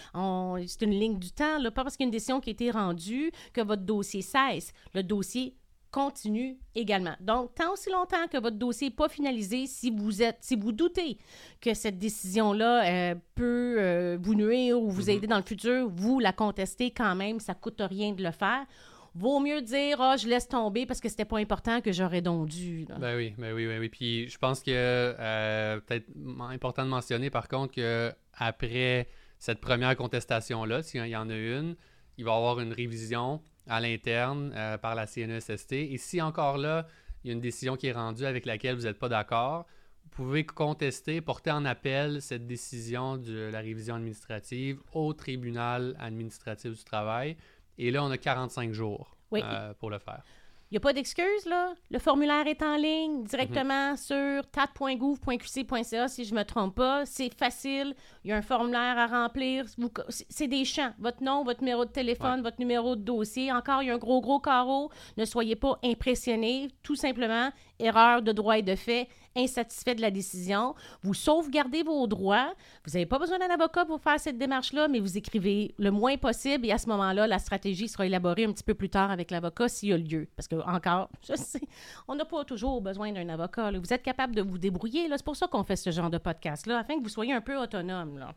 [0.66, 1.58] c'est une ligne du temps.
[1.58, 1.70] Là.
[1.70, 4.72] Pas parce qu'il y a une décision qui a été rendue que votre dossier cesse.
[4.94, 5.56] Le dossier
[5.90, 7.14] continue également.
[7.20, 10.72] Donc, tant aussi longtemps que votre dossier n'est pas finalisé, si vous êtes, si vous
[10.72, 11.18] doutez
[11.60, 15.10] que cette décision-là euh, peut euh, vous nuire ou vous mm-hmm.
[15.10, 18.30] aider dans le futur, vous la contestez quand même, ça ne coûte rien de le
[18.30, 18.66] faire
[19.14, 22.48] vaut mieux dire oh, je laisse tomber parce que c'était pas important que j'aurais donc
[22.48, 22.86] dû.
[22.98, 23.88] Ben oui, ben oui, ben oui.
[23.88, 26.06] Puis je pense que euh, peut-être
[26.50, 31.76] important de mentionner par contre que après cette première contestation-là, s'il y en a une,
[32.18, 35.72] il va y avoir une révision à l'interne euh, par la CNESST.
[35.72, 36.86] Et si encore là,
[37.22, 39.66] il y a une décision qui est rendue avec laquelle vous n'êtes pas d'accord,
[40.02, 46.72] vous pouvez contester, porter en appel cette décision de la révision administrative au tribunal administratif
[46.72, 47.36] du travail.
[47.82, 50.22] Et là, on a 45 jours euh, pour le faire.
[50.70, 51.74] Il n'y a pas d'excuse, là.
[51.90, 57.04] Le formulaire est en ligne directement sur tat.gouv.qc.ca, si je ne me trompe pas.
[57.06, 57.94] C'est facile.
[58.22, 59.64] Il y a un formulaire à remplir.
[60.10, 60.92] C'est- C'est des champs.
[61.00, 62.42] Votre nom, votre numéro de téléphone, Ouais.
[62.42, 63.50] votre numéro de dossier.
[63.50, 64.90] Encore, il y a un gros, gros carreau.
[65.16, 66.68] Ne soyez pas impressionnés.
[66.84, 70.74] Tout simplement, erreur de droit et de fait, insatisfait de la décision.
[71.02, 72.52] Vous sauvegardez vos droits.
[72.84, 76.16] Vous n'avez pas besoin d'un avocat pour faire cette démarche-là, mais vous écrivez le moins
[76.16, 79.30] possible et à ce moment-là, la stratégie sera élaborée un petit peu plus tard avec
[79.30, 80.28] l'avocat s'il y a lieu.
[80.36, 81.60] Parce que, encore, je sais,
[82.08, 83.70] on n'a pas toujours besoin d'un avocat.
[83.70, 83.78] là.
[83.78, 85.08] Vous êtes capable de vous débrouiller.
[85.10, 87.56] C'est pour ça qu'on fait ce genre de podcast-là, afin que vous soyez un peu
[87.56, 88.18] autonome.
[88.18, 88.34] Là.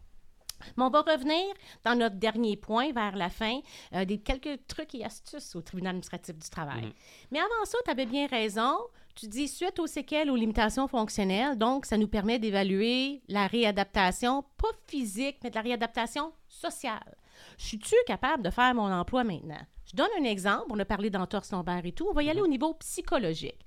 [0.78, 1.44] Mais on va revenir
[1.84, 3.60] dans notre dernier point vers la fin,
[3.94, 6.86] euh, des quelques trucs et astuces au tribunal administratif du travail.
[6.86, 6.94] Mhm.
[7.32, 8.78] Mais avant ça, tu avais bien raison.
[9.16, 14.44] Tu dis suite aux séquelles, aux limitations fonctionnelles, donc ça nous permet d'évaluer la réadaptation,
[14.58, 17.16] pas physique, mais de la réadaptation sociale.
[17.58, 19.62] Suis-tu capable de faire mon emploi maintenant?
[19.94, 20.66] Je donne un exemple.
[20.70, 22.08] On a parlé d'entorse lombaire et tout.
[22.10, 23.60] On va y aller au niveau psychologique.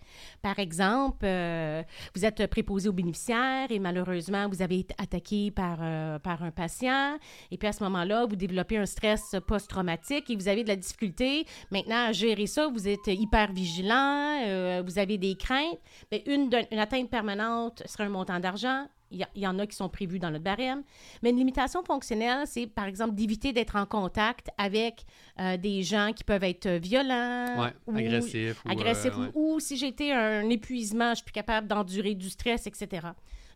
[0.42, 1.82] Par exemple, euh,
[2.14, 6.50] vous êtes préposé aux bénéficiaires et malheureusement, vous avez été attaqué par, euh, par un
[6.50, 7.16] patient.
[7.50, 10.76] Et puis à ce moment-là, vous développez un stress post-traumatique et vous avez de la
[10.76, 12.68] difficulté maintenant à gérer ça.
[12.68, 15.78] Vous êtes hyper vigilant, euh, vous avez des craintes.
[16.10, 18.86] Mais une, une atteinte permanente serait un montant d'argent.
[19.10, 20.82] Il y, en a qui sont prévus dans notre barème.
[21.22, 25.04] Mais une limitation fonctionnelle, c'est par exemple d'éviter d'être en contact avec
[25.38, 28.62] euh, des gens qui peuvent être violents, Ouais, ou- agressif.
[28.64, 29.30] ou, agressif euh, ouais.
[29.34, 33.08] ou, ou si j'étais un épuisement, je suis plus capable d'endurer du stress, etc.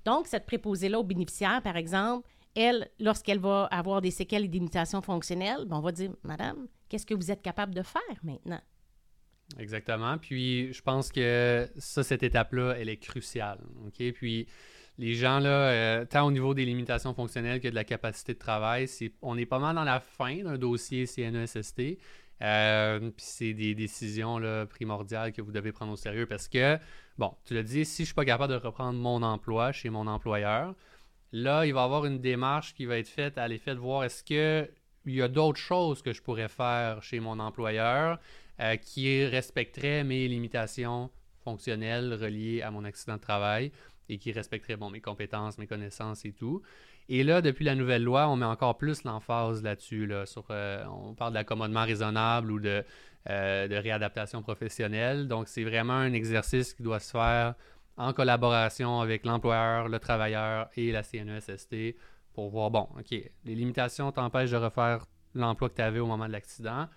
[0.04, 4.58] Donc, cette préposée-là aux bénéficiaires, par exemple, elle, lorsqu'elle va avoir des séquelles et des
[4.58, 8.60] limitations fonctionnelles, ben, on va dire, Madame, qu'est-ce que vous êtes capable de faire maintenant?
[9.58, 10.16] Exactement.
[10.18, 13.58] Puis je pense que ça, cette étape-là, elle est cruciale.
[13.86, 14.12] OK?
[14.12, 14.46] Puis
[15.00, 18.38] les gens, là, euh, tant au niveau des limitations fonctionnelles que de la capacité de
[18.38, 18.86] travail,
[19.22, 21.98] on est pas mal dans la fin d'un dossier CNESST.
[22.42, 26.78] Euh, puis c'est des décisions primordiales que vous devez prendre au sérieux parce que,
[27.16, 30.06] bon, tu l'as dit, si je suis pas capable de reprendre mon emploi chez mon
[30.06, 30.74] employeur,
[31.32, 34.04] là, il va y avoir une démarche qui va être faite à l'effet de voir
[34.04, 34.70] est-ce que
[35.06, 38.18] il y a d'autres choses que je pourrais faire chez mon employeur
[38.60, 41.10] euh, qui respecterait mes limitations
[41.42, 43.72] fonctionnelles reliées à mon accident de travail
[44.10, 46.62] et qui respecterait bon, mes compétences, mes connaissances et tout.
[47.08, 50.06] Et là, depuis la nouvelle loi, on met encore plus l'emphase là-dessus.
[50.06, 52.84] Là, sur, euh, on parle d'accommodement raisonnable ou de,
[53.30, 55.28] euh, de réadaptation professionnelle.
[55.28, 57.54] Donc, c'est vraiment un exercice qui doit se faire
[57.96, 61.96] en collaboration avec l'employeur, le travailleur et la CNESST
[62.32, 66.26] pour voir, bon, OK, les limitations t'empêchent de refaire l'emploi que tu avais au moment
[66.26, 66.88] de l'accident,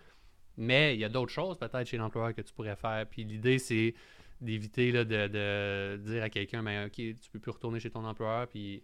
[0.58, 3.06] mais il y a d'autres choses peut-être chez l'employeur que tu pourrais faire.
[3.10, 3.94] Puis l'idée, c'est
[4.42, 8.04] d'éviter là, de, de dire à quelqu'un, mais OK, tu peux plus retourner chez ton
[8.06, 8.84] employeur, puis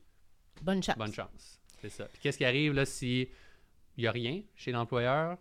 [0.62, 0.98] Bonne chance.
[0.98, 1.60] bonne chance.
[1.82, 2.06] C'est ça.
[2.06, 3.30] Puis qu'est-ce qui arrive là si
[3.98, 5.38] il n'y a rien chez l'employeur?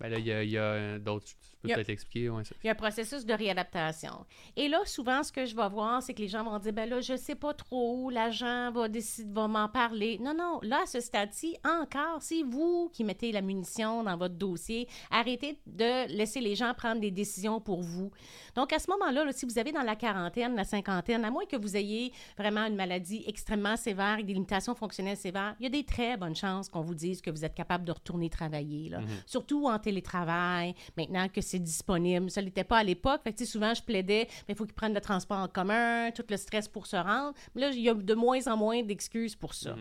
[0.00, 1.26] Ben là, il y a, il y a, euh, d'autres.
[1.64, 2.28] Tu peux Il y a- peut-être expliquer.
[2.30, 2.42] Ouais.
[2.62, 4.26] Il y a un processus de réadaptation.
[4.56, 6.88] Et là, souvent, ce que je vais voir, c'est que les gens vont dire, ben
[6.88, 10.18] là, je sais pas trop où, l'agent va décider, va m'en parler.
[10.20, 14.34] Non, non, là, à ce stade-ci, encore, c'est vous qui mettez la munition dans votre
[14.34, 14.88] dossier.
[15.10, 18.10] Arrêtez de laisser les gens prendre des décisions pour vous.
[18.54, 21.44] Donc, à ce moment-là, là, si vous avez dans la quarantaine, la cinquantaine, à moins
[21.46, 25.66] que vous ayez vraiment une maladie extrêmement sévère et des limitations fonctionnelles sévères, il y
[25.66, 28.88] a des très bonnes chances qu'on vous dise que vous êtes capable de retourner travailler.
[28.88, 29.00] là.
[29.26, 32.30] Surtout en télétravail, maintenant que c'est disponible.
[32.30, 33.22] Ça ne l'était pas à l'époque.
[33.24, 36.24] Fait que, souvent, je plaidais, mais il faut qu'ils prennent le transport en commun, tout
[36.28, 37.34] le stress pour se rendre.
[37.54, 39.76] Mais là, il y a de moins en moins d'excuses pour ça.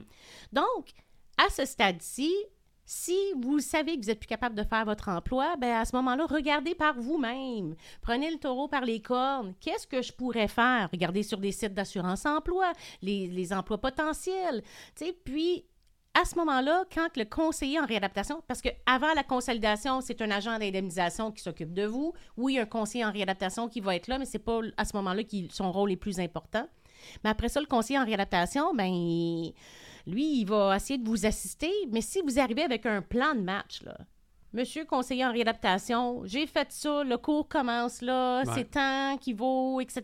[0.52, 0.92] Donc,
[1.38, 2.32] à ce stade-ci,
[2.86, 5.96] si vous savez que vous n'êtes plus capable de faire votre emploi, ben à ce
[5.96, 7.76] moment-là, regardez par vous-même.
[8.02, 9.54] Prenez le taureau par les cornes.
[9.62, 10.90] Qu'est-ce que je pourrais faire?
[10.92, 14.64] Regardez sur des sites d'assurance-emploi, les, les emplois potentiels.
[15.24, 15.66] Puis,
[16.20, 20.30] à ce moment-là, quand le conseiller en réadaptation, parce que avant la consolidation, c'est un
[20.30, 22.14] agent d'indemnisation qui s'occupe de vous.
[22.38, 25.24] Oui, un conseiller en réadaptation qui va être là, mais c'est pas à ce moment-là
[25.24, 26.68] que son rôle est plus important.
[27.24, 28.92] Mais après ça, le conseiller en réadaptation, ben
[30.06, 31.72] lui, il va essayer de vous assister.
[31.92, 33.98] Mais si vous arrivez avec un plan de match, là,
[34.56, 38.52] Monsieur conseiller en réadaptation, j'ai fait ça, le cours commence là, Ouais.
[38.54, 40.04] c'est temps qui vaut, etc.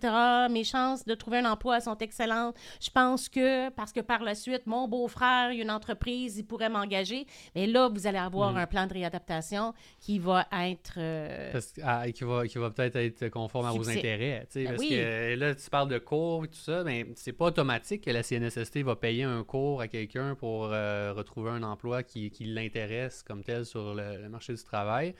[0.49, 2.55] Mes chances de trouver un emploi sont excellentes.
[2.81, 7.27] Je pense que, parce que par la suite, mon beau-frère, une entreprise, il pourrait m'engager.
[7.53, 8.57] Mais là, vous allez avoir Mhm.
[8.57, 10.95] un plan de réadaptation qui va être...
[10.97, 14.47] euh, Parce ah, qui va, qui va peut-être être conforme à vos intérêts.
[14.55, 14.89] Ben parce oui.
[14.89, 18.23] que là, tu parles de cours et tout ça, mais c'est pas automatique que la
[18.23, 23.21] CNSST va payer un cours à quelqu'un pour euh, retrouver un emploi qui, qui l'intéresse
[23.21, 25.15] comme tel sur le, le marché du travail.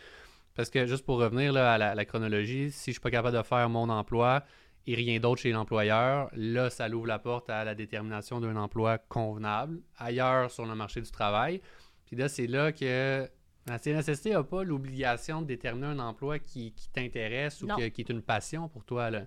[0.56, 3.38] Parce que juste pour revenir là, à la, la chronologie, si je suis pas capable
[3.38, 4.44] de faire mon emploi
[4.88, 8.98] et rien d'autre chez l'employeur, là, ça l'ouvre la porte à la détermination d'un emploi
[8.98, 11.62] convenable ailleurs sur le marché du travail.
[12.06, 13.30] Puis là, c'est là que
[13.68, 18.02] La CNSST n'a pas l'obligation de déterminer un emploi qui, qui t'intéresse ou que- qui
[18.02, 19.12] est une passion pour toi.
[19.12, 19.26] là.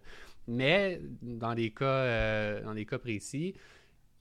[0.48, 3.54] Mais dans des cas, euh, dans des cas précis,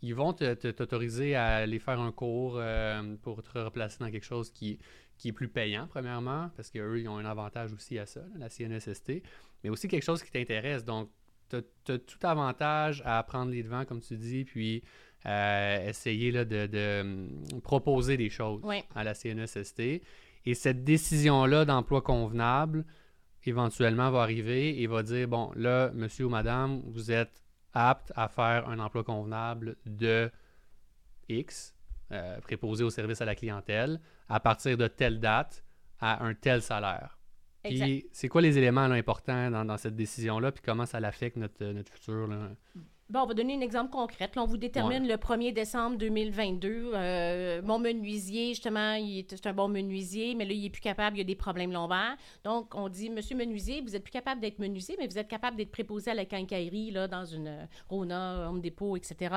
[0.04, 4.52] ils vont t'autoriser à aller faire un cours euh, pour te replacer dans quelque chose
[4.52, 4.78] qui,
[5.22, 8.40] qui est plus payant, premièrement, parce qu'eux, ils ont un avantage aussi à ça, là,
[8.40, 9.22] la CNSST,
[9.64, 10.84] mais aussi quelque chose qui t'intéresse.
[10.84, 11.12] Donc,
[11.48, 14.82] tu as, tout avantage à prendre les devants, comme tu dis, puis
[15.28, 18.84] euh, essayer là, de, de, hum, proposer des choses Oui.
[18.96, 20.02] à la CNSST.
[20.48, 22.84] Et cette décision-là d'emploi convenable,
[23.46, 27.44] éventuellement, va arriver et va dire, bon, là, monsieur ou madame, vous êtes
[27.74, 30.32] apte à faire un emploi convenable de
[31.30, 31.76] X,
[32.12, 34.00] euh, préposé au service à la clientèle,
[34.32, 35.64] à partir de telle date,
[36.00, 37.18] à un tel salaire.
[37.64, 37.86] Exact.
[37.86, 41.38] Puis, c'est quoi les éléments là, importants dans, dans cette décision-là, puis comment ça l'affecte
[41.38, 42.28] notre, notre futur?
[42.28, 42.50] Là?
[43.12, 44.30] Bon, on va donner un exemple concret.
[44.34, 46.92] Là, on vous détermine le 1er décembre 2022.
[46.94, 50.80] euh, mon menuisier, justement, il est, c'est un bon menuisier, mais là, il est plus
[50.80, 52.16] capable, il y a des problèmes lombaires.
[52.46, 55.58] Donc, on dit, Monsieur menuisier, vous êtes plus capable d'être menuisier, mais vous êtes capable
[55.58, 59.36] d'être préposé à la quincaillerie, là, dans une euh, Rona, Home Depot, etc.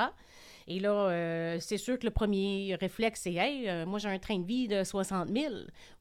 [0.69, 4.21] Et là, euh, c'est sûr que le premier réflexe, c'est Hey, euh, moi, j'ai un
[4.21, 5.53] train de vie de 60 000.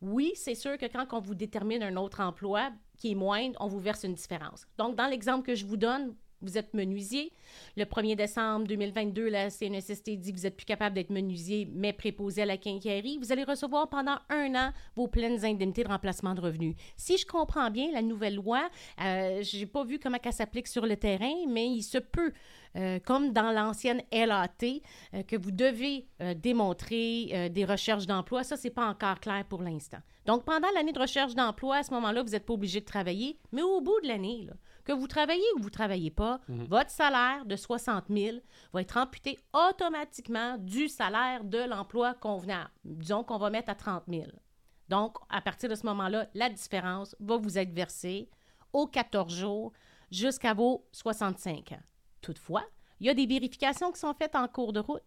[0.03, 2.69] Oui, c'est sûr que quand on vous détermine un autre emploi
[2.99, 4.67] qui est moindre, on vous verse une différence.
[4.77, 6.13] Donc, dans l'exemple que je vous donne,
[6.43, 7.31] vous êtes menuisier.
[7.77, 11.93] Le 1er décembre 2022, la CNSST dit que vous êtes plus capable d'être menuisier, mais
[11.93, 13.17] préposé à la quincaillerie.
[13.17, 16.75] Vous allez recevoir pendant un an vos pleines indemnités de remplacement de revenus.
[16.97, 18.69] Si je comprends bien, la nouvelle loi,
[19.01, 22.33] euh, j'ai pas vu comment elle s'applique sur le terrain, mais il se peut,
[22.75, 24.49] euh, comme dans l'ancienne LAT,
[25.13, 28.43] euh, que vous devez euh, démontrer des recherches d'emploi.
[28.43, 29.99] Ça, c'est pas encore clair pour l'instant.
[30.25, 33.37] Donc, pendant l'année de recherche d'emploi, à ce moment-là, vous n'êtes pas obligé de travailler,
[33.51, 34.47] mais au bout de l'année,
[34.83, 38.37] que vous travaillez ou vous ne travaillez pas, votre salaire de 60 000
[38.73, 42.71] va être amputé automatiquement du salaire de l'emploi convenable.
[42.83, 44.25] Disons qu'on va mettre à 30 000.
[44.89, 48.29] Donc, à partir de ce moment-là, la différence va vous être versée
[48.73, 49.71] aux 14 jours
[50.11, 51.81] jusqu'à vos 65 ans.
[52.21, 52.63] Toutefois,
[52.99, 55.01] il y a des vérifications qui sont faites en cours de route.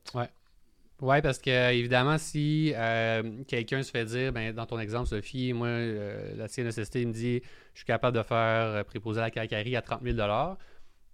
[1.02, 5.52] Oui, parce que évidemment, si euh, quelqu'un se fait dire, ben, dans ton exemple, Sophie,
[5.52, 7.42] moi, euh, la CNSST me dit
[7.74, 10.16] je suis capable de faire euh, préposer à la cacaillerie à 30 000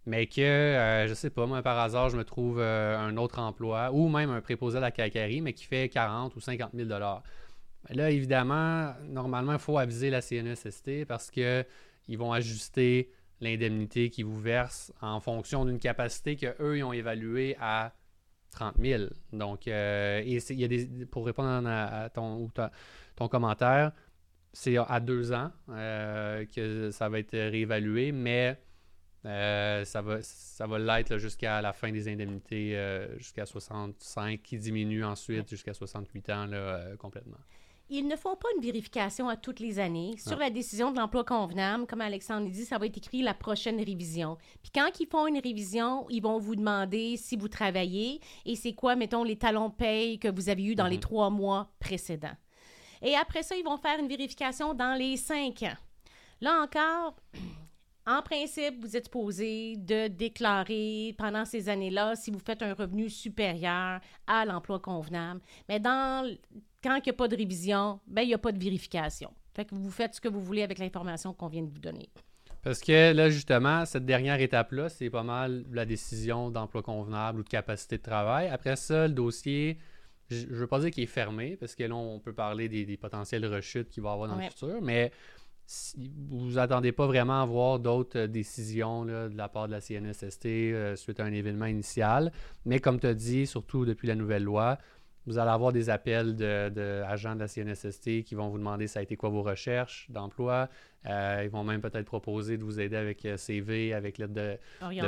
[0.07, 3.91] mais que, euh, je sais pas, moi, par hasard, je me trouve un autre emploi
[3.93, 7.23] ou même un préposé à la cacaillerie, mais qui fait 40 ou 50 000 Ben
[7.91, 11.65] Là, évidemment, normalement, il faut aviser la CNSST parce que
[12.09, 13.11] ils vont ajuster
[13.41, 17.93] l'indemnité qu'ils vous versent en fonction d'une capacité qu'eux, ils ont évaluée à
[18.53, 19.05] 30 000.
[19.33, 22.71] Donc, euh, et il y a des, pour répondre à, à ton, ou ta-
[23.17, 23.93] ton commentaire,
[24.53, 28.59] c'est à deux ans euh, que ça va être réévalué, mais
[29.25, 32.77] euh, ça va, ça va l'être jusqu'à la fin des indemnités,
[33.17, 37.39] jusqu'à 65, qui diminue ensuite jusqu'à 68 ans là, complètement.
[37.95, 40.15] Ils ne font pas une vérification à toutes les années.
[40.17, 43.77] Sur la décision de l'emploi convenable, comme Alexandre dit, ça va être écrit la prochaine
[43.77, 44.39] révision.
[44.63, 48.73] Puis quand ils font une révision, ils vont vous demander si vous travaillez et c'est
[48.73, 51.03] quoi, mettons, les talons de paye que vous avez eus dans les Mhm.
[51.03, 52.33] trois mois précédents.
[53.03, 55.77] Et après ça, ils vont faire une vérification dans les cinq ans.
[56.41, 57.15] Là encore,
[58.07, 63.11] en principe, vous êtes supposé de déclarer pendant ces années-là si vous faites un revenu
[63.11, 65.43] supérieur à l'emploi convenable.
[65.69, 66.27] Mais dans,
[66.83, 69.31] quand il n'y a pas de révision, ben, il n'y a pas de vérification.
[69.55, 72.09] Fait que vous faites ce que vous voulez avec l'information qu'on vient de vous donner.
[72.63, 77.43] Parce que là, justement, cette dernière étape-là, c'est pas mal la décision d'emploi convenable ou
[77.43, 78.49] de capacité de travail.
[78.49, 79.79] Après ça, le dossier,
[80.31, 82.85] je ne veux pas dire qu'il est fermé, parce que là, on peut parler des,
[82.87, 84.45] des potentielles rechutes qu'il va y avoir dans Ouais.
[84.45, 85.11] le futur, mais
[85.67, 89.73] si vous attendez pas vraiment à voir d'autres euh, décisions là, de la part de
[89.73, 92.33] la CNSST euh, suite à un événement initial.
[92.65, 94.79] Mais comme tu as dit, surtout depuis la nouvelle loi,
[95.27, 98.87] vous allez avoir des appels de, de agents de la CNSST qui vont vous demander
[98.87, 100.69] ça a été quoi vos recherches d'emploi?
[101.07, 104.59] Euh, ils vont même peut-être proposer de vous aider avec euh, CV, avec l'aide de,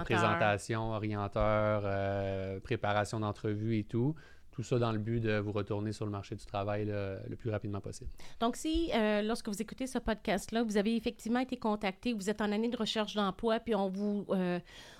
[0.00, 4.14] présentation, orienteur, euh, préparation d'entrevue et tout.
[4.50, 7.50] Tout ça dans le but de vous retourner sur le marché du travail le plus
[7.50, 8.10] rapidement possible.
[8.38, 12.40] Donc, si, euh, lorsque vous écoutez ce podcast-là, vous avez effectivement été contacté, vous êtes
[12.40, 14.24] en année de recherche d'emploi, puis on vous,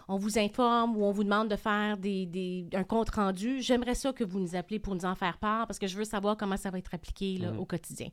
[0.08, 4.12] on vous informe ou on vous demande de faire des, des- un compte-rendu, j'aimerais ça
[4.12, 6.56] que vous nous appelez pour nous en faire part, parce que je veux savoir comment
[6.56, 7.58] ça va être appliqué là, Mhm.
[7.60, 8.08] au quotidien.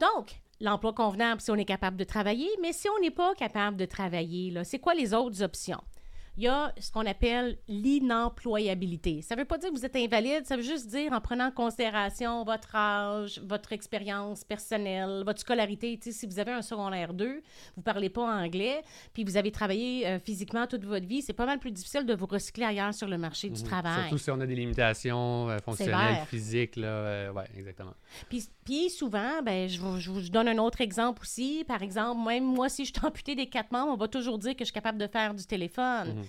[0.00, 3.76] Donc, l'emploi convenable, si on est capable de travailler, mais si on n'est pas capable
[3.76, 5.80] de travailler, c'est quoi les autres options?
[6.36, 9.22] Il y a ce qu'on appelle l'inemployabilité.
[9.22, 11.46] Ça ne veut pas dire que vous êtes invalide, ça veut juste dire en prenant
[11.46, 15.98] en considération votre âge, votre expérience personnelle, votre scolarité.
[16.00, 17.40] Si vous avez un secondaire 2, vous
[17.76, 21.46] ne parlez pas anglais, puis vous avez travaillé euh, physiquement toute votre vie, c'est pas
[21.46, 23.66] mal plus difficile de vous recycler ailleurs sur le marché du Mhm.
[23.68, 24.00] travail.
[24.02, 26.76] Surtout si on a des limitations euh, fonctionnelles, physiques.
[26.76, 27.94] Là, euh, ouais, exactement.
[28.28, 31.64] Puis, puis souvent, ben, je, vous, je vous donne un autre exemple aussi.
[31.66, 34.52] Par exemple, même moi, si je suis amputée des quatre membres, on va toujours dire
[34.52, 36.14] que je suis capable de faire du téléphone.
[36.16, 36.21] Mhm.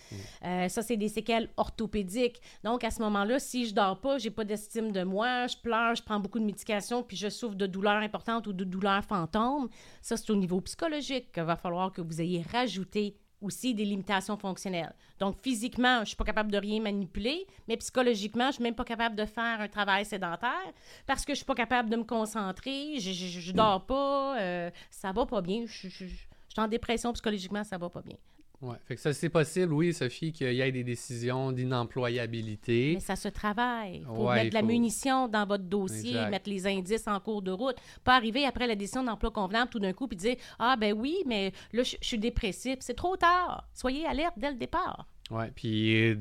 [0.44, 2.42] Euh, ça, c'est des séquelles orthopédiques.
[2.64, 5.96] Donc, à ce moment-là, si je dors pas, j'ai pas d'estime de moi, je pleure,
[5.96, 9.70] je prends beaucoup de médication, puis je souffre de douleurs importantes ou de douleurs fantômes,
[10.02, 14.38] ça, c'est au niveau psychologique qu'il va falloir que vous ayez rajouté aussi des limitations
[14.38, 14.94] fonctionnelles.
[15.20, 18.86] Donc, physiquement, je suis pas capable de rien manipuler, mais psychologiquement, je suis même pas
[18.86, 20.74] capable de faire un travail sédentaire
[21.06, 25.12] parce que je suis pas capable de me concentrer, je, je dors pas, euh, ça
[25.12, 26.28] va pas bien, je, suis
[26.58, 28.18] en dépression psychologiquement, ça va pas bien.
[28.64, 28.78] Ouais.
[28.86, 32.94] Fait que ça, c'est possible, oui, Sophie, qu'il y ait des décisions d'inemployabilité.
[32.96, 33.98] Mais ça se travaille.
[33.98, 36.30] Il faut Ouais, mettre de la faut- munition dans votre dossier, Exact.
[36.32, 37.76] mettre les indices en cours de route.
[38.04, 41.18] Pas arriver après la décision d'emploi convenable tout d'un coup puis dire Ah, ben oui,
[41.26, 42.78] mais là, je suis dépressif.
[42.80, 43.68] C'est trop tard.
[43.74, 45.08] Soyez alerte dès le départ.
[45.32, 46.16] Oui, puis euh,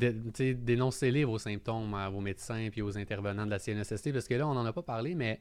[0.55, 4.47] dénoncez-les vos symptômes à vos médecins puis aux intervenants de la CNSST, parce que là,
[4.49, 5.38] on n'en a pas parlé, mais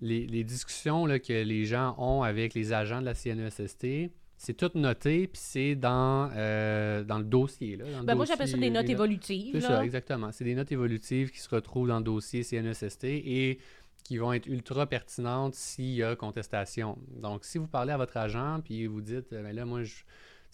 [0.00, 4.10] les, les discussions là, que les gens ont avec les agents de la CNSST,
[4.42, 7.76] c'est tout noté, puis c'est dans, euh, dans le dossier.
[7.76, 9.52] Là, dans le Ben, moi, j'appelle ça des notes évolutives.
[9.52, 10.32] C'est ça, exactement.
[10.32, 13.60] C'est des notes évolutives qui se retrouvent dans le dossier CNSST et
[14.02, 16.98] qui vont être ultra pertinentes s'il y a contestation.
[17.20, 20.02] Donc, si vous parlez à votre agent puis vous dites, euh, ben là, moi, je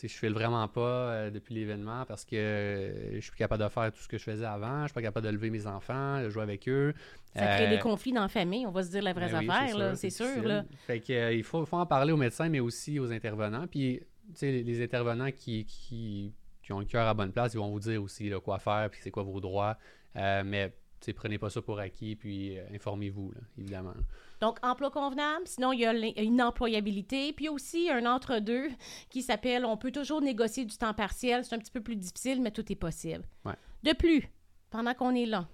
[0.02, 3.68] je file vraiment pas euh, depuis l'événement parce que euh, je suis plus capable de
[3.68, 6.22] faire tout ce que je faisais avant, je suis pas capable de lever mes enfants,
[6.22, 6.94] de jouer avec eux.
[7.34, 8.66] Ça crée Euh, des conflits dans la famille.
[8.66, 10.42] On va se dire la vraie ben affaire, c'est sûr.
[10.42, 10.64] Là.
[10.86, 13.66] Fait que, euh, il faut, faut en parler aux médecins, mais aussi aux intervenants.
[13.66, 14.00] Puis,
[14.42, 16.32] les, les intervenants qui, qui,
[16.62, 18.88] qui ont le cœur à bonne place, ils vont vous dire aussi là, quoi faire,
[18.90, 19.76] puis c'est quoi vos droits.
[20.16, 20.72] Euh, mais,
[21.14, 23.94] prenez pas ça pour acquis, puis euh, informez-vous, évidemment.
[24.40, 25.46] Donc, emploi convenable.
[25.46, 27.32] Sinon, il y a une employabilité.
[27.32, 28.68] Puis aussi un entre-deux
[29.10, 31.44] qui s'appelle on peut toujours négocier du temps partiel.
[31.44, 33.24] C'est un petit peu plus difficile, mais tout est possible.
[33.44, 33.54] Ouais.
[33.82, 34.28] De plus,
[34.70, 35.48] pendant qu'on est là,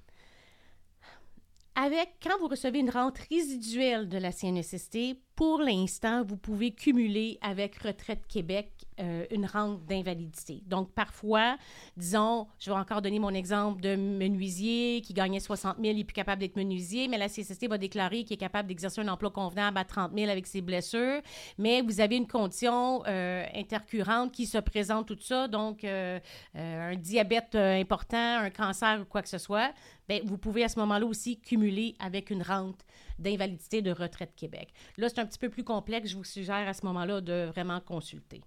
[1.74, 7.39] avec, quand vous recevez une rente résiduelle de la CNSST, pour l'instant, vous pouvez cumuler
[7.41, 8.70] avec Retraite Québec
[9.01, 10.62] euh, une rente d'invalidité.
[10.66, 11.57] Donc, parfois,
[11.97, 16.05] disons, je vais encore donner mon exemple de menuisier qui gagnait 60 000, il n'est
[16.05, 19.30] plus capable d'être menuisier, mais la CSST va déclarer qu'il est capable d'exercer un emploi
[19.30, 21.20] convenable à 30 000 avec ses blessures,
[21.59, 26.20] mais vous avez une condition euh, intercurrente qui se présente, tout ça, donc euh,
[26.57, 29.72] euh, un diabète important, un cancer ou quoi que ce soit,
[30.09, 32.85] ben, vous pouvez à ce moment-là aussi cumuler avec une rente
[33.18, 34.72] d'invalidité de Retraite Québec.
[34.96, 36.10] Là, c'est un petit peu plus complexe.
[36.10, 38.40] Je vous suggère à ce moment-là de vraiment consulter.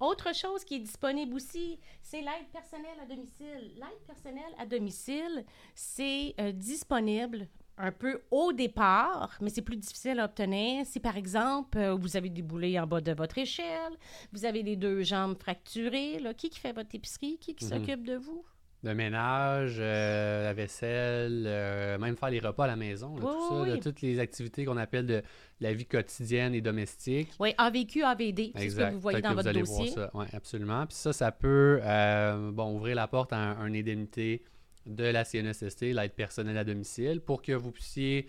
[0.00, 3.72] Autre chose qui est disponible aussi, c'est l'aide personnelle à domicile.
[3.76, 10.18] L'aide personnelle à domicile, c'est euh, disponible un peu au départ, mais c'est plus difficile
[10.20, 10.84] à obtenir.
[10.86, 13.92] Si par exemple, euh, vous avez des boulets en bas de votre échelle,
[14.32, 17.70] vous avez les deux jambes fracturées, là, qui, qui fait votre épicerie, qui, qui Mhm.
[17.70, 18.44] s'occupe de vous?
[18.84, 23.30] Le ménage, euh, la vaisselle, euh, même faire les repas à la maison, là, Oui,
[23.32, 23.80] tout ça, oui, là, oui.
[23.80, 25.22] toutes les activités qu'on appelle de
[25.60, 27.30] la vie quotidienne et domestique.
[27.40, 29.90] Oui, AVQ, AVD, c'est ce que vous voyez dans que votre vous allez dossier.
[29.90, 30.10] voir ça.
[30.12, 30.86] Oui, absolument.
[30.86, 34.42] Puis ça, ça peut euh, bon, ouvrir la porte à un, une indemnité
[34.86, 38.28] de la CNSST, l'aide personnelle à domicile, pour que vous puissiez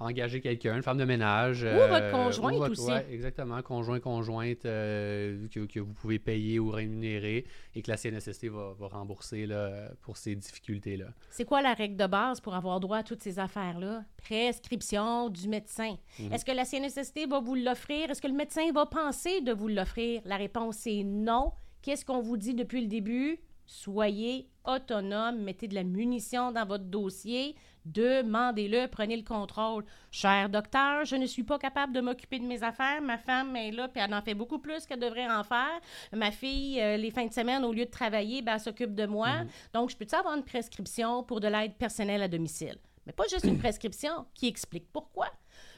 [0.00, 1.64] engager quelqu'un, une femme de ménage.
[1.64, 2.88] Ou votre conjointe aussi.
[2.88, 7.96] ouais, exactement, conjoint, conjointe, euh, que, que vous pouvez payer ou rémunérer et que la
[7.96, 11.06] CNSST va, va rembourser là, pour ces difficultés-là.
[11.30, 14.04] C'est quoi la règle de base pour avoir droit à toutes ces affaires-là?
[14.16, 15.96] Prescription du médecin.
[16.18, 16.32] Mhm.
[16.32, 18.10] Est-ce que la CNSST va vous l'offrir?
[18.10, 20.22] Est-ce que le médecin va penser de vous l'offrir?
[20.24, 21.52] La réponse est non.
[21.82, 23.38] Qu'est-ce qu'on vous dit depuis le début?
[23.68, 27.54] Soyez autonome, mettez de la munition dans votre dossier,
[27.84, 29.84] demandez-le, prenez le contrôle.
[30.10, 33.02] Cher docteur, je ne suis pas capable de m'occuper de mes affaires.
[33.02, 35.80] Ma femme est là, puis elle en fait beaucoup plus qu'elle devrait en faire.
[36.14, 39.04] Ma fille, euh, les fins de semaine, au lieu de travailler, ben, elle s'occupe de
[39.04, 39.44] moi.
[39.74, 42.78] Donc, je peux-tu avoir une prescription pour de l'aide personnelle à domicile?
[43.04, 45.28] Mais pas juste une prescription qui explique pourquoi.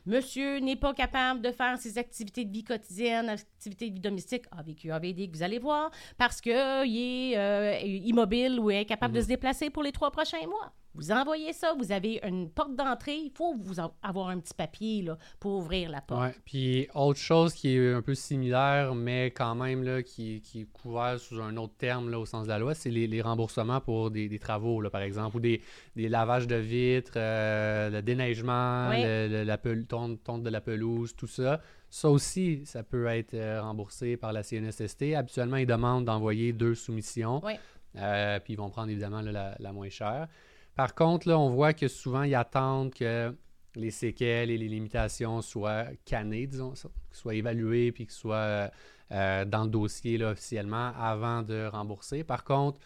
[0.07, 4.45] Monsieur n'est pas capable de faire ses activités de vie quotidienne, activités de vie domestique,
[4.51, 9.27] AVQ, AVD, que vous allez voir, parce qu'il est euh, immobile ou incapable de se
[9.27, 10.73] déplacer pour les trois prochains mois.
[10.95, 15.03] Vous envoyez ça, vous avez une porte d'entrée, il faut vous avoir un petit papier
[15.03, 16.21] là, pour ouvrir la porte.
[16.21, 16.35] Ouais.
[16.45, 20.65] Puis autre chose qui est un peu similaire, mais quand même là, qui, qui est
[20.73, 23.81] couvert sous un autre terme là, au sens de la loi, c'est les, les remboursements
[23.81, 25.63] pour des, des travaux, là, par exemple, ou des,
[25.95, 30.61] des lavages de vitres, euh, le déneigement, le- le- la pel- tonte, tonte de la
[30.61, 31.61] pelouse, tout ça.
[31.89, 35.15] Ça aussi, ça peut être euh, remboursé par la CNSST.
[35.15, 37.41] Habituellement, ils demandent d'envoyer deux soumissions.
[37.45, 37.53] Oui.
[37.97, 40.29] Euh, puis ils vont prendre évidemment là, la, la moins chère.
[40.75, 43.35] Par contre, là, on voit que souvent, ils attendent que
[43.77, 48.69] les séquelles et les limitations soient cannées, disons, qu'ils soient évaluées puis qu'ils soient euh,
[49.13, 52.25] euh, dans le dossier officiellement avant de rembourser.
[52.25, 52.81] Par contre,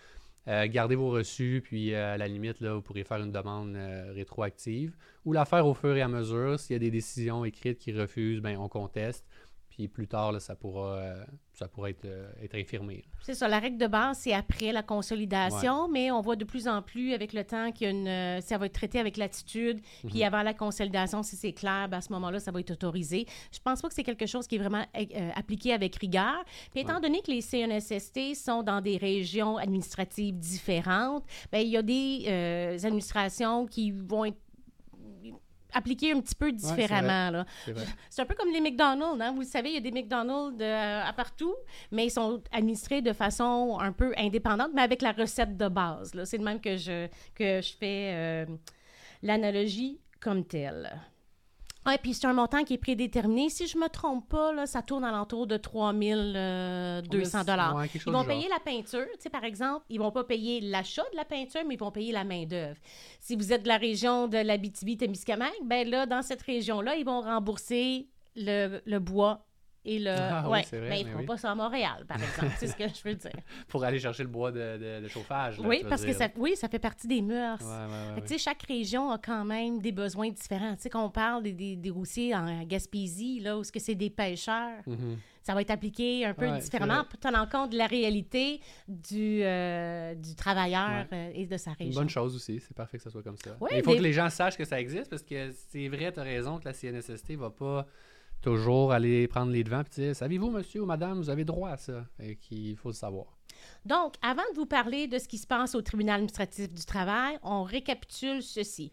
[0.46, 3.76] euh, gardez vos reçus, puis à la limite, là, vous pourrez faire une demande
[4.14, 6.60] rétroactive ou la faire au fur et à mesure.
[6.60, 9.24] S'il y a des décisions écrites qui refusent, ben, on conteste.
[9.76, 13.04] Puis plus tard, là, ça pourra, euh, ça pourra être, euh, être infirmé.
[13.22, 16.68] C'est ça, la règle de base, c'est après la consolidation, mais on voit de plus
[16.68, 20.54] en plus avec le temps que ça va être traité avec l'attitude, puis avant la
[20.54, 23.26] consolidation, si c'est clair, ben, à ce moment-là, ça va être autorisé.
[23.50, 26.44] Je pense pas que c'est quelque chose qui est vraiment euh, appliqué avec rigueur.
[26.70, 27.00] Puis étant Ouais.
[27.00, 32.26] donné que les CNSST sont dans des régions administratives différentes, ben, il y a des
[32.28, 34.38] euh, administrations qui vont être
[35.74, 37.30] appliquées un petit peu différemment.
[37.30, 37.46] là.
[38.08, 39.32] C'est un peu comme les McDonald's, hein?
[39.32, 41.54] Vous le savez, il y a des McDonald's euh, à partout,
[41.90, 46.12] mais ils sont administrés de façon un peu indépendante, mais avec la recette de base.
[46.24, 48.46] C'est de même que je, que je fais euh,
[49.22, 50.90] l'analogie comme telle.
[51.86, 53.50] Ah, et puis c'est un montant qui est prédéterminé.
[53.50, 57.76] Si je me trompe pas, là, ça tourne alentour de 3200 dollars.
[57.76, 58.26] Ouais, quelque Ils vont genre.
[58.26, 59.06] payer la peinture.
[59.14, 61.90] Tu sais, par exemple, ils vont pas payer l'achat de la peinture, mais ils vont
[61.90, 62.78] payer la main-d'œuvre.
[63.20, 67.20] Si vous êtes de la région de l'Abitibi-Témiscamingue, ben là, dans cette région-là, ils vont
[67.20, 69.46] rembourser le, le bois
[69.84, 70.10] et le.
[70.16, 71.26] Ah ouais, vrai, mais ils mais feront oui.
[71.26, 72.52] pas ça à Montréal, par exemple.
[72.58, 73.30] c'est ce que je veux dire.
[73.68, 75.58] Pour aller chercher le bois de, de- de chauffage.
[75.58, 77.60] là, oui, parce que ça, oui, ça fait partie des mœurs.
[77.60, 77.66] Ouais,
[78.16, 80.74] ouais, Fait que, chaque région a quand même des besoins différents.
[80.76, 83.80] Tu sais, quand on parle des, des, des roussiers en Gaspésie, là, où ce que
[83.80, 85.18] c'est des pêcheurs, Mhm.
[85.42, 90.14] ça va être appliqué un peu différemment pour tenir compte de la réalité du, euh,
[90.14, 92.00] du travailleur euh, et de sa Une région.
[92.00, 93.56] bonne chose aussi, c'est parfait que ça soit comme ça.
[93.72, 96.20] Il faut mais- que les gens sachent que ça existe parce que c'est vrai, tu
[96.20, 97.86] as raison que la CNSST va pas
[98.44, 102.04] toujours aller prendre les devants et Savez-vous, monsieur ou madame, vous avez droit à ça?
[102.20, 103.38] Et qu'il faut le savoir.
[103.86, 107.38] Donc, avant de vous parler de ce qui se passe au tribunal administratif du travail,
[107.42, 108.92] on récapitule ceci.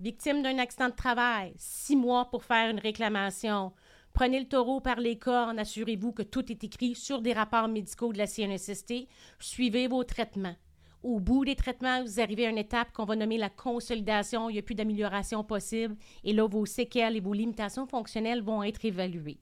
[0.00, 3.72] Victime d'un accident de travail, six mois pour faire une réclamation.
[4.14, 8.14] Prenez le taureau par les cornes, assurez-vous que tout est écrit sur des rapports médicaux
[8.14, 9.08] de la CNSST.
[9.38, 10.56] Suivez vos traitements.
[11.02, 14.48] Au bout des traitements, vous arrivez à une étape qu'on va nommer la consolidation.
[14.48, 15.96] Il n'y a plus d'amélioration possible.
[16.24, 19.40] Et là, vos séquelles et vos limitations fonctionnelles vont être évaluées.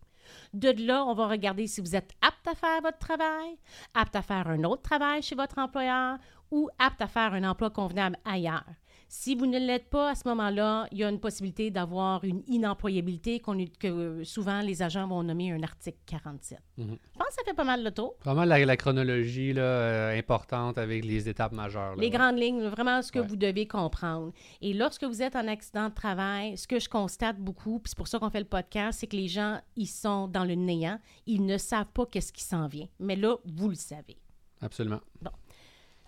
[0.53, 3.57] De là, on va regarder si vous êtes apte à faire votre travail,
[3.95, 6.19] apte à faire un autre travail chez votre employeur
[6.51, 8.65] ou apte à faire un emploi convenable ailleurs.
[9.09, 12.43] Si vous ne l'êtes pas, à ce moment-là, il y a une possibilité d'avoir une
[12.47, 16.59] inemployabilité qu'on que euh, souvent les agents vont nommer un article 47.
[16.79, 16.87] Mhm.
[16.87, 18.15] Je pense que ça fait pas mal le tour.
[18.25, 21.91] Vraiment la, la chronologie là, euh, importante avec les étapes majeures.
[21.95, 22.11] là, Les ouais.
[22.11, 23.27] grandes lignes, vraiment ce que Ouais.
[23.27, 24.33] vous devez comprendre.
[24.61, 27.97] Et lorsque vous êtes en accident de travail, ce que je constate beaucoup, puis c'est
[27.97, 30.99] pour ça qu'on fait le podcast, c'est que les gens, ils sont dans le néant.
[31.27, 32.89] Ils ne savent pas qu'est-ce qui s'en vient.
[32.99, 34.17] Mais là, vous le savez.
[34.61, 35.01] Absolument.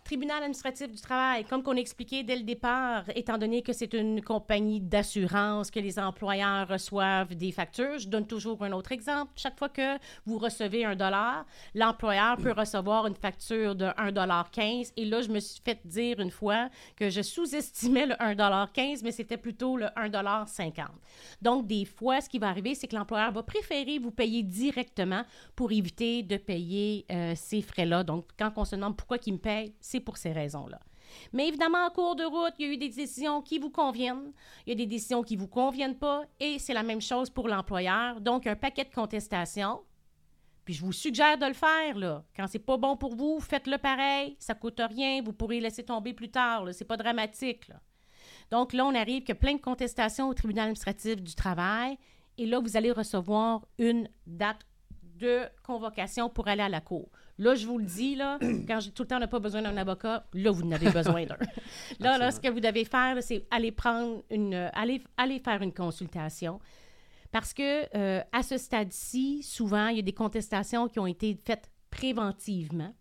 [0.06, 3.92] Tribunal administratif du travail, comme qu'on a expliqué dès le départ, étant donné que c'est
[3.92, 9.32] une compagnie d'assurance, que les employeurs reçoivent des factures, je donne toujours un autre exemple.
[9.34, 11.44] Chaque fois que vous recevez un dollar,
[11.74, 16.30] l'employeur peut recevoir une facture de 1,15 Et là, je me suis fait dire une
[16.30, 20.84] fois que je sous-estimais le 1,15 mais c'était plutôt le 1,50
[21.42, 25.24] Donc, des fois, ce qui va arriver, c'est que l'employeur va préférer vous payer directement
[25.56, 28.04] pour éviter de payer euh, ces frais-là.
[28.04, 30.80] Donc, quand on se demande pourquoi il me paye, c'est pour ces raisons-là.
[31.32, 34.32] Mais évidemment, en cours de route, il y a eu des décisions qui vous conviennent,
[34.66, 37.30] il y a des décisions qui ne vous conviennent pas, et c'est la même chose
[37.30, 38.20] pour l'employeur.
[38.20, 39.80] Donc, un paquet de contestations.
[40.64, 42.24] Puis je vous suggère de le faire, là.
[42.34, 44.36] Quand c'est pas bon pour vous, faites-le pareil.
[44.40, 45.22] Ça coûte rien.
[45.22, 46.64] Vous pourrez laisser tomber plus tard.
[46.64, 46.72] là.
[46.72, 47.80] C'est pas dramatique, là.
[48.50, 51.98] Donc là, on arrive que plein de contestations au tribunal administratif du travail.
[52.36, 54.60] Et là, vous allez recevoir une date
[55.02, 57.08] de convocation pour aller à la cour.
[57.38, 59.62] Là, je vous le dis, là, quand j'ai tout le temps, on n'a pas besoin
[59.62, 61.36] d'un avocat, là, vous en avez besoin d'un.
[62.00, 65.60] là, là, ce que vous devez faire, c'est aller prendre une, euh, aller, aller faire
[65.62, 66.58] une consultation.
[67.32, 71.38] Parce que euh, à ce stade-ci, souvent, il y a des contestations qui ont été
[71.44, 72.94] faites préventivement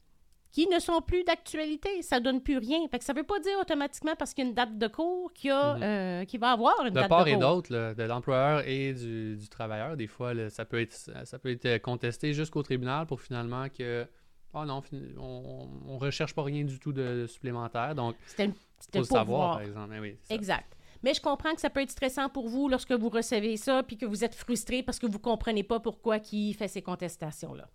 [0.51, 2.01] qui ne sont plus d'actualité.
[2.01, 2.79] Ça donne plus rien.
[2.89, 5.33] Fait que ça veut pas dire automatiquement parce qu'il y a une date de cours
[5.33, 5.83] qu'il y a, Mhm.
[5.83, 7.41] euh, qu'il va avoir une De date part de et cours.
[7.41, 11.39] d'autre, là, de l'employeur et du, du travailleur, des fois, là, ça, peut être, ça
[11.39, 14.07] peut être contesté jusqu'au tribunal pour finalement que
[14.55, 14.81] ah non,
[15.19, 17.93] on, on recherche pas rien du tout de supplémentaire.
[17.93, 18.51] Donc, C'était
[18.93, 19.57] le savoir, voir.
[19.57, 19.95] par exemple.
[19.99, 20.33] Oui, ça.
[20.33, 20.77] Exact.
[21.03, 23.97] Mais je comprends que ça peut être stressant pour vous lorsque vous recevez ça, puis
[23.97, 27.69] que vous êtes frustré parce que vous ne comprenez pas pourquoi qui fait ces contestations-là.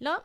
[0.00, 0.24] Là,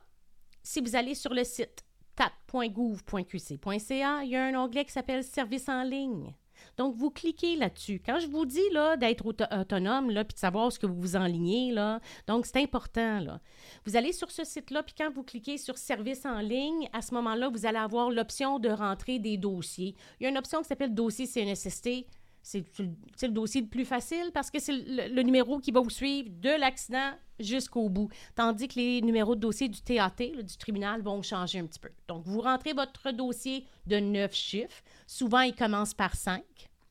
[0.64, 1.84] si vous allez sur le site
[2.16, 6.34] tat.gouv.qc.ca, il y a un onglet qui s'appelle Services en ligne.
[6.78, 8.02] Donc, vous cliquez là-dessus.
[8.06, 8.62] Quand je vous dis
[9.00, 12.62] d'être auto- autonome, là, puis de savoir ce que vous vous enlignez, là, donc c'est
[12.62, 13.40] important.
[13.86, 17.14] Vous allez sur ce site-là, puis quand vous cliquez sur Services en ligne, à ce
[17.16, 19.96] moment-là, vous allez avoir l'option de rentrer des dossiers.
[20.20, 22.06] Il y a une option qui s'appelle Dossier CNSST.
[22.48, 25.90] C'est le dossier le plus facile parce que c'est le, le numéro qui va vous
[25.90, 28.10] suivre de l'accident jusqu'au bout.
[28.36, 31.80] Tandis que les numéros de dossier du TAT, là, du tribunal, vont changer un petit
[31.80, 31.90] peu.
[32.08, 34.82] Donc, vous rentrez votre dossier de neuf chiffres.
[35.06, 36.46] Souvent, il commence par cinq.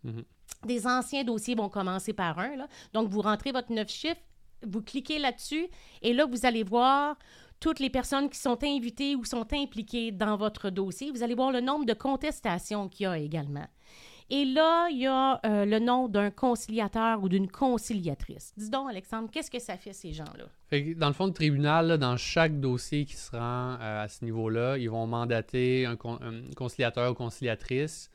[0.04, 0.24] Mhm.
[0.66, 2.56] Des anciens dossiers vont commencer par un.
[2.56, 2.68] là.
[2.92, 4.20] Donc, vous rentrez votre neuf chiffres,
[4.62, 5.68] vous cliquez là-dessus
[6.02, 7.16] et là, vous allez voir
[7.60, 11.10] toutes les personnes qui sont invitées ou sont impliquées dans votre dossier.
[11.10, 13.66] Vous allez voir le nombre de contestations qu'il y a également.
[14.28, 18.52] Et là, il y a euh, le nom d'un conciliateur ou d'une conciliatrice.
[18.56, 20.46] Dis donc, Alexandre, qu'est-ce que ça fait, ces gens-là?
[20.96, 24.24] Dans le fond, le tribunal, là, dans chaque dossier qui se rend euh, à ce
[24.24, 28.10] niveau-là, ils vont mandater un, con- un conciliateur ou conciliatrice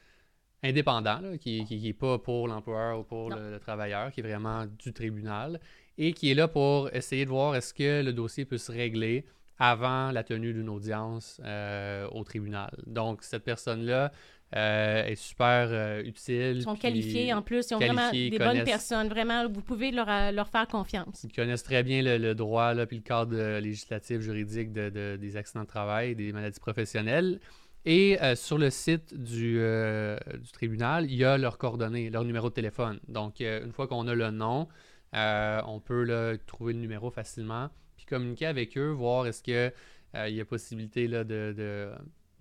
[0.63, 4.93] indépendant, là, qui n'est pas pour l'employeur ou pour le travailleur, qui est vraiment du
[4.93, 5.59] tribunal,
[5.97, 9.25] et qui est là pour essayer de voir est-ce que le dossier peut se régler
[9.57, 12.71] avant la tenue d'une audience euh, au tribunal.
[12.85, 14.11] Donc, cette personne-là
[14.55, 16.57] euh, est super euh, utile.
[16.57, 17.69] Ils sont qualifiés en plus.
[17.69, 19.07] Ils ont vraiment des bonnes personnes.
[19.07, 21.23] Vraiment, vous pouvez leur, euh, leur faire confiance.
[21.23, 24.89] Ils connaissent très bien le, le droit là, puis le cadre euh, législatif, juridique de,
[24.89, 27.39] de- des accidents de travail, des maladies professionnelles.
[27.83, 32.53] Et sur le site du, du tribunal, il y a leurs coordonnées, leur numéro de
[32.53, 32.99] téléphone.
[33.07, 34.67] Donc, une fois qu'on a le nom,
[35.13, 39.73] on peut là, trouver le numéro facilement, puis communiquer avec eux, voir est-ce que
[40.15, 41.89] euh, il y a possibilité là, de, de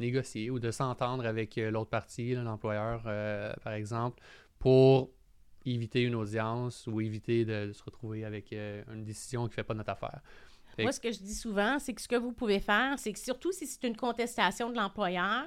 [0.01, 4.21] négocier ou de s'entendre avec euh, l'autre partie, l'employeur, euh, par exemple,
[4.59, 5.11] pour
[5.65, 9.55] éviter une audience ou éviter de, de se retrouver avec euh, une décision qui ne
[9.55, 10.21] fait pas notre affaire.
[10.77, 13.13] Fait Moi, ce que je dis souvent, c'est que ce que vous pouvez faire, c'est
[13.13, 15.45] que surtout si c'est une contestation de l'employeur,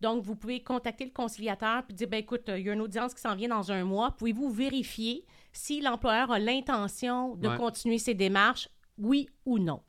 [0.00, 3.14] donc vous pouvez contacter le conciliateur puis dire ben écoute, il y a une audience
[3.14, 7.56] qui s'en vient dans un mois, pouvez-vous vérifier si l'employeur a l'intention de Ouais.
[7.56, 8.68] continuer ses démarches,
[8.98, 9.82] oui ou non?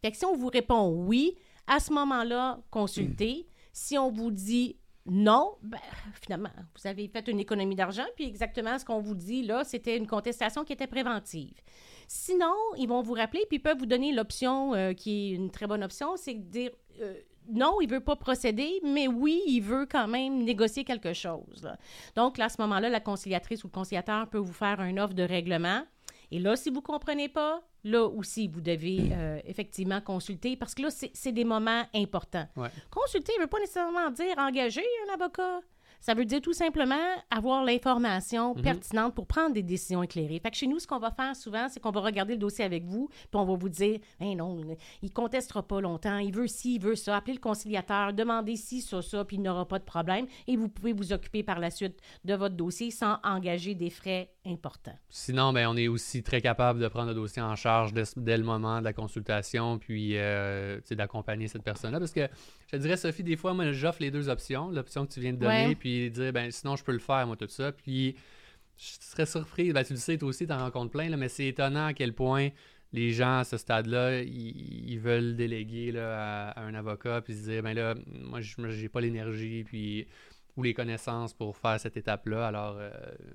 [0.00, 1.34] Fait que si on vous répond oui,
[1.68, 3.46] à ce moment-là, consultez.
[3.72, 4.76] Si on vous dit
[5.10, 5.78] non, ben,
[6.20, 9.96] finalement, vous avez fait une économie d'argent, puis exactement ce qu'on vous dit là, c'était
[9.96, 11.54] une contestation qui était préventive.
[12.08, 15.50] Sinon, ils vont vous rappeler, puis ils peuvent vous donner l'option euh, qui est une
[15.50, 17.14] très bonne option, c'est de dire euh,
[17.50, 21.62] non, il veut pas procéder, mais oui, il veut quand même négocier quelque chose.
[21.62, 21.78] là.
[22.14, 25.14] Donc, là, à ce moment-là, la conciliatrice ou le conciliateur peut vous faire une offre
[25.14, 25.82] de règlement.
[26.30, 30.74] Et là, si vous ne comprenez pas, là aussi, vous devez euh, effectivement consulter parce
[30.74, 32.46] que là, c'est des moments importants.
[32.56, 32.68] Ouais.
[32.90, 35.60] Consulter ne veut pas nécessairement dire engager un avocat.
[36.00, 36.94] Ça veut dire tout simplement
[37.28, 38.62] avoir l'information Mhm.
[38.62, 40.38] pertinente pour prendre des décisions éclairées.
[40.38, 42.64] Fait que chez nous, ce qu'on va faire souvent, c'est qu'on va regarder le dossier
[42.64, 44.60] avec vous, puis on va vous dire, ben non,
[45.02, 48.80] il contestera pas longtemps, il veut ci, il veut ça, appelez le conciliateur, demandez ci,
[48.80, 51.70] ça, ça, puis il n'aura pas de problème, et vous pouvez vous occuper par la
[51.70, 54.98] suite de votre dossier sans engager des frais importants.
[55.08, 58.36] Sinon, ben, on est aussi très capable de prendre le dossier en charge dès, dès
[58.38, 61.98] le moment de la consultation, puis euh, d'accompagner cette personne-là.
[61.98, 62.28] Parce que
[62.66, 64.70] je te dirais, Sophie, des fois, moi, j'offre les deux options.
[64.70, 65.74] L'option que tu viens de donner, Ouais.
[65.74, 67.72] puis dire, ben, sinon, je peux le faire, moi, tout ça.
[67.72, 68.16] Puis
[68.76, 71.28] je serais surpris, ben, tu le sais, toi aussi, tu en rencontres plein, là, mais
[71.28, 72.48] c'est étonnant à quel point
[72.92, 77.34] les gens à ce stade-là, ils, ils veulent déléguer là, à, à un avocat, puis
[77.34, 80.06] se dire, ben là, moi, je j'ai pas l'énergie, puis
[80.58, 82.48] ou les connaissances pour faire cette étape-là.
[82.48, 82.90] Alors, euh,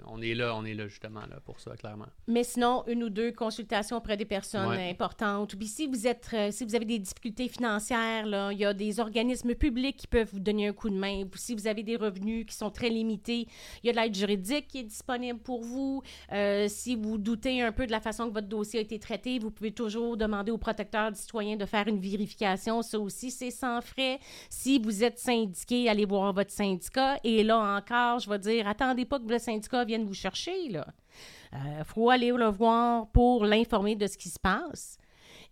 [0.07, 2.07] on est là, on est là justement là pour ça, clairement.
[2.27, 4.89] Mais sinon, une ou deux consultations auprès des personnes Ouais.
[4.91, 5.55] importantes.
[5.55, 8.73] Puis si vous êtes, euh, si vous avez des difficultés financières, là, il y a
[8.73, 11.23] des organismes publics qui peuvent vous donner un coup de main.
[11.23, 13.47] Ou Si vous avez des revenus qui sont très limités,
[13.83, 16.03] il y a de l'aide juridique qui est disponible pour vous.
[16.33, 19.39] Euh, si vous doutez un peu de la façon que votre dossier a été traité,
[19.39, 22.81] vous pouvez toujours demander au protecteur du citoyen de faire une vérification.
[22.81, 24.19] Ça aussi, c'est sans frais.
[24.49, 27.12] Si vous êtes syndiqué, allez voir votre syndicat.
[27.23, 30.53] Et là encore, je vais dire, attendez pas que le syndicat vienne vous chercher.
[30.65, 30.81] Il
[31.85, 34.97] faut aller le voir pour l'informer de ce qui se passe.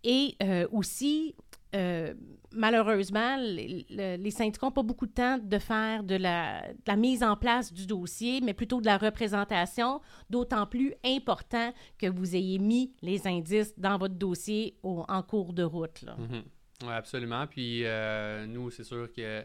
[0.04, 1.34] Et euh, aussi,
[1.76, 2.12] euh,
[2.52, 6.62] malheureusement, les, le- les syndicats n'ont pas beaucoup de temps de faire de la,
[6.96, 12.34] mise en place du dossier, mais plutôt de la représentation, d'autant plus important que vous
[12.34, 16.04] ayez mis les indices dans votre dossier en cours de route.
[16.18, 16.42] Mhm.
[16.84, 17.46] Oui, absolument.
[17.46, 19.44] Puis euh, nous, c'est sûr que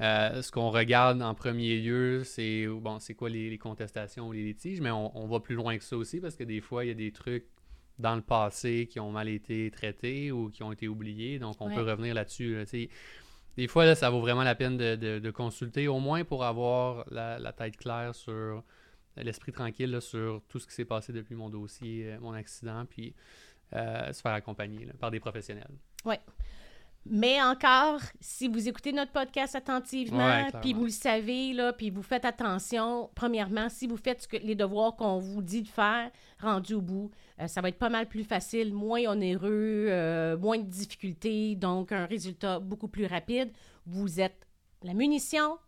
[0.00, 4.32] euh, ce qu'on regarde en premier lieu, c'est bon, c'est quoi les, les contestations ou
[4.32, 6.84] les litiges, mais on, on va plus loin que ça aussi parce que des fois,
[6.84, 7.46] il y a des trucs
[7.98, 11.38] dans le passé qui ont mal été traités ou qui ont été oubliés.
[11.40, 11.74] Donc, on Ouais.
[11.74, 12.54] peut revenir là-dessus.
[12.54, 12.64] là,
[13.56, 16.44] des fois, là, ça vaut vraiment la peine de, de- de consulter, au moins pour
[16.44, 18.62] avoir la, la tête claire sur
[19.16, 22.86] l'esprit tranquille là, sur tout ce qui s'est passé depuis mon dossier, euh, mon accident,
[22.88, 23.14] puis
[23.74, 25.66] euh, se faire accompagner là, par des professionnels.
[27.10, 32.02] Mais encore, si vous écoutez notre podcast attentivement, puis vous le savez, là, puis vous
[32.02, 36.10] faites attention, premièrement, si vous faites ce que, les devoirs qu'on vous dit de faire,
[36.38, 40.58] rendu au bout, euh, ça va être pas mal plus facile, moins onéreux, euh, moins
[40.58, 43.52] de difficultés, donc un résultat beaucoup plus rapide.
[43.86, 44.46] Vous êtes
[44.82, 45.58] la munition,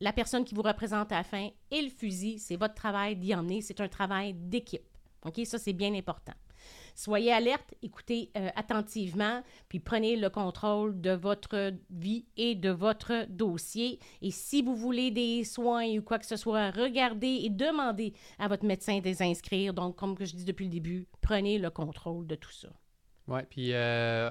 [0.00, 3.34] la personne qui vous représente à la fin et le fusil, c'est votre travail d'y
[3.34, 3.62] emmener.
[3.62, 4.82] C'est un travail d'équipe.
[5.24, 5.40] OK?
[5.44, 6.34] Ça, c'est bien important.
[6.98, 13.24] Soyez alerte, écoutez euh, attentivement, puis prenez le contrôle de votre vie et de votre
[13.28, 14.00] dossier.
[14.20, 18.48] Et si vous voulez des soins ou quoi que ce soit, regardez et demandez à
[18.48, 19.74] votre médecin de les inscrire.
[19.74, 22.68] Donc, comme je dis depuis le début, prenez le contrôle de tout ça.
[23.28, 23.76] Ouais, puis euh,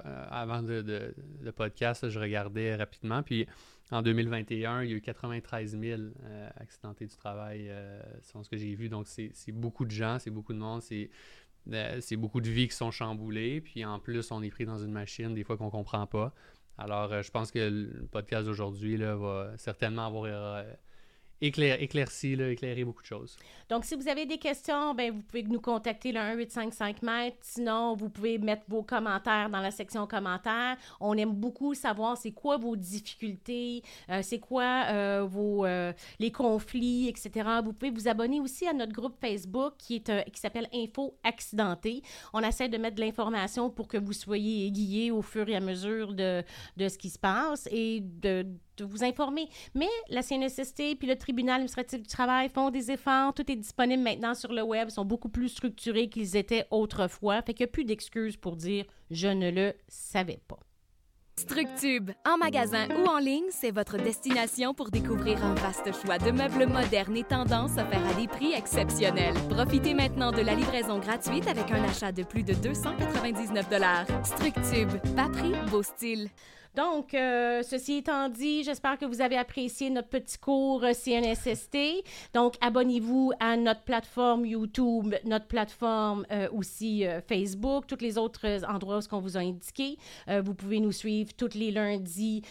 [0.05, 3.47] euh, avant de, de- le podcast, je regardais rapidement, puis
[3.91, 8.49] en 2021, il y a eu 93 000 euh, accidentés du travail, euh, selon ce
[8.49, 8.89] que j'ai vu.
[8.89, 11.09] Donc, c'est beaucoup de gens, c'est beaucoup de monde, c'est
[11.99, 14.91] c'est beaucoup de vies qui sont chamboulées, puis en plus, on est pris dans une
[14.91, 16.34] machine, des fois qu'on comprend pas.
[16.78, 20.63] Alors, euh, je pense que le podcast d'aujourd'hui va certainement avoir euh,
[21.41, 23.38] éclair- éclairci, là, éclairé beaucoup de choses.
[23.69, 27.38] Donc, si vous avez des questions, ben, vous pouvez nous contacter le 1855 mètres.
[27.41, 30.77] Sinon, vous pouvez mettre vos commentaires dans la section commentaires.
[30.99, 36.31] On aime beaucoup savoir c'est quoi vos difficultés, euh, c'est quoi euh, vos, euh, les
[36.31, 37.47] conflits, etc.
[37.63, 42.01] Vous pouvez vous abonner aussi à notre groupe Facebook qui est qui s'appelle Info Accidenté.
[42.33, 45.59] On essaie de mettre de l'information pour que vous soyez aiguillés au fur et à
[45.59, 46.43] mesure de,
[46.77, 48.45] de ce qui se passe et de,
[48.78, 49.49] de vous informer.
[49.75, 53.34] Mais la CNSST puis le tribunal administratif du travail font des efforts.
[53.34, 54.88] Tout est disponible maintenant sur le web.
[54.89, 57.41] Ils sont beaucoup plus structurés qu'ils étaient autrefois.
[57.41, 60.59] Fait qu'il n'y a plus d'excuses pour dire je ne le savais pas.
[61.39, 66.32] Structube, en magasin ou en ligne, c'est votre destination pour découvrir un vaste choix de
[66.32, 69.36] meubles modernes et tendances offerts à des prix exceptionnels.
[69.47, 73.67] Profitez maintenant de la livraison gratuite avec un achat de plus de 299
[74.23, 76.30] Structube, pas prix, beau style.
[76.78, 82.03] Donc, euh, ceci étant dit, j'espère que vous avez apprécié notre petit cours euh, CNSST.
[82.36, 88.63] Donc, abonnez-vous à notre plateforme YouTube, notre plateforme euh, aussi euh, Facebook, tous les autres
[88.69, 89.97] endroits où on vous a indiqué.
[90.28, 92.43] Vous pouvez nous suivre tous les lundis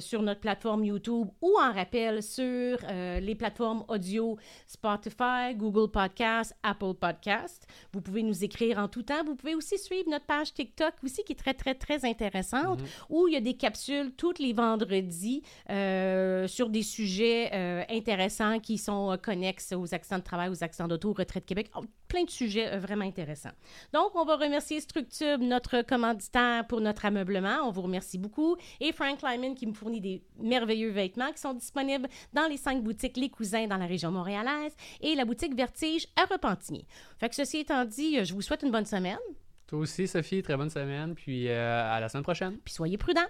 [0.00, 4.36] sur notre plateforme YouTube ou en rappel sur les plateformes audio
[4.66, 7.66] Spotify, Google Podcast, Apple Podcast.
[7.92, 9.22] Vous pouvez nous écrire en tout temps.
[9.24, 12.80] Vous pouvez aussi suivre notre page TikTok aussi qui est très, très, très intéressante
[13.10, 18.78] où il y des capsules tous les vendredis euh, sur des sujets euh, intéressants qui
[18.78, 21.70] sont euh, connexes aux accidents de travail, aux accidents d'auto, retraite Québec.
[21.76, 23.50] Oh, plein de sujets vraiment intéressants.
[23.92, 27.58] Donc, on va remercier Structube, notre commanditaire pour notre ameublement.
[27.64, 28.56] On vous remercie beaucoup.
[28.80, 32.82] Et Frank Lyman qui me fournit des merveilleux vêtements qui sont disponibles dans les cinq
[32.82, 36.86] boutiques Les Cousins dans la région montréalaise et la boutique Vertige à Repentigny.
[37.18, 39.18] Fait que ceci étant dit, je vous souhaite une bonne semaine.
[39.66, 41.14] Toi aussi, Sophie, très bonne semaine.
[41.14, 42.58] Puis euh, à la semaine prochaine.
[42.64, 43.26] Puis soyez prudents.